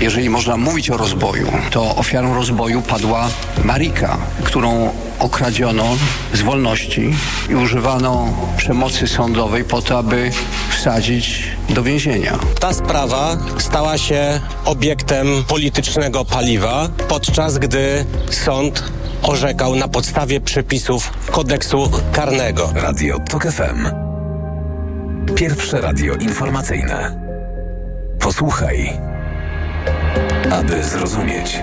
[0.01, 3.29] Jeżeli można mówić o rozboju, to ofiarą rozboju padła
[3.63, 4.89] Marika, którą
[5.19, 5.85] okradziono
[6.33, 7.13] z wolności
[7.49, 8.27] i używano
[8.57, 10.31] przemocy sądowej po to, aby
[10.69, 12.39] wsadzić do więzienia.
[12.59, 18.83] Ta sprawa stała się obiektem politycznego paliwa, podczas gdy sąd
[19.21, 22.71] orzekał na podstawie przepisów kodeksu karnego.
[22.75, 23.87] Radio TOK FM.
[25.35, 27.21] Pierwsze radio informacyjne.
[28.19, 29.10] Posłuchaj,
[30.51, 31.59] aby zrozumieć.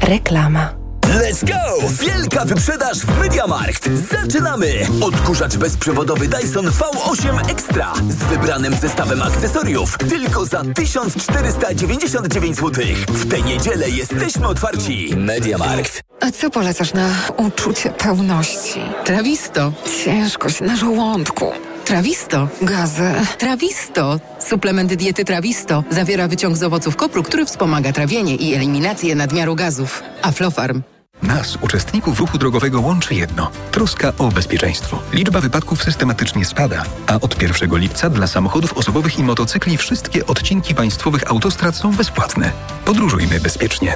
[0.00, 0.74] Reklama.
[1.06, 1.88] Let's go!
[2.00, 3.88] Wielka wyprzedaż w Mediamarkt.
[4.10, 4.72] Zaczynamy!
[5.00, 12.84] Odkurzacz bezprzewodowy Dyson V8 Extra z wybranym zestawem akcesoriów tylko za 1499 zł.
[13.08, 15.14] W tę niedzielę jesteśmy otwarci.
[15.16, 16.02] Mediamarkt.
[16.20, 18.80] A co polecasz na uczucie pełności?
[19.04, 19.72] Trawisto.
[20.04, 21.52] Ciężkość na żołądku.
[21.86, 22.48] Trawisto.
[22.62, 23.12] Gazy.
[23.38, 24.20] Trawisto.
[24.38, 30.02] Suplement diety Trawisto zawiera wyciąg z owoców kopru, który wspomaga trawienie i eliminację nadmiaru gazów.
[30.22, 30.82] Aflofarm.
[31.22, 34.98] Nas, uczestników ruchu drogowego, łączy jedno– troska o bezpieczeństwo.
[35.12, 40.74] Liczba wypadków systematycznie spada, a od 1 lipca dla samochodów osobowych i motocykli wszystkie odcinki
[40.74, 42.52] państwowych autostrad są bezpłatne.
[42.84, 43.76] Podróżujmy bezpiecznie.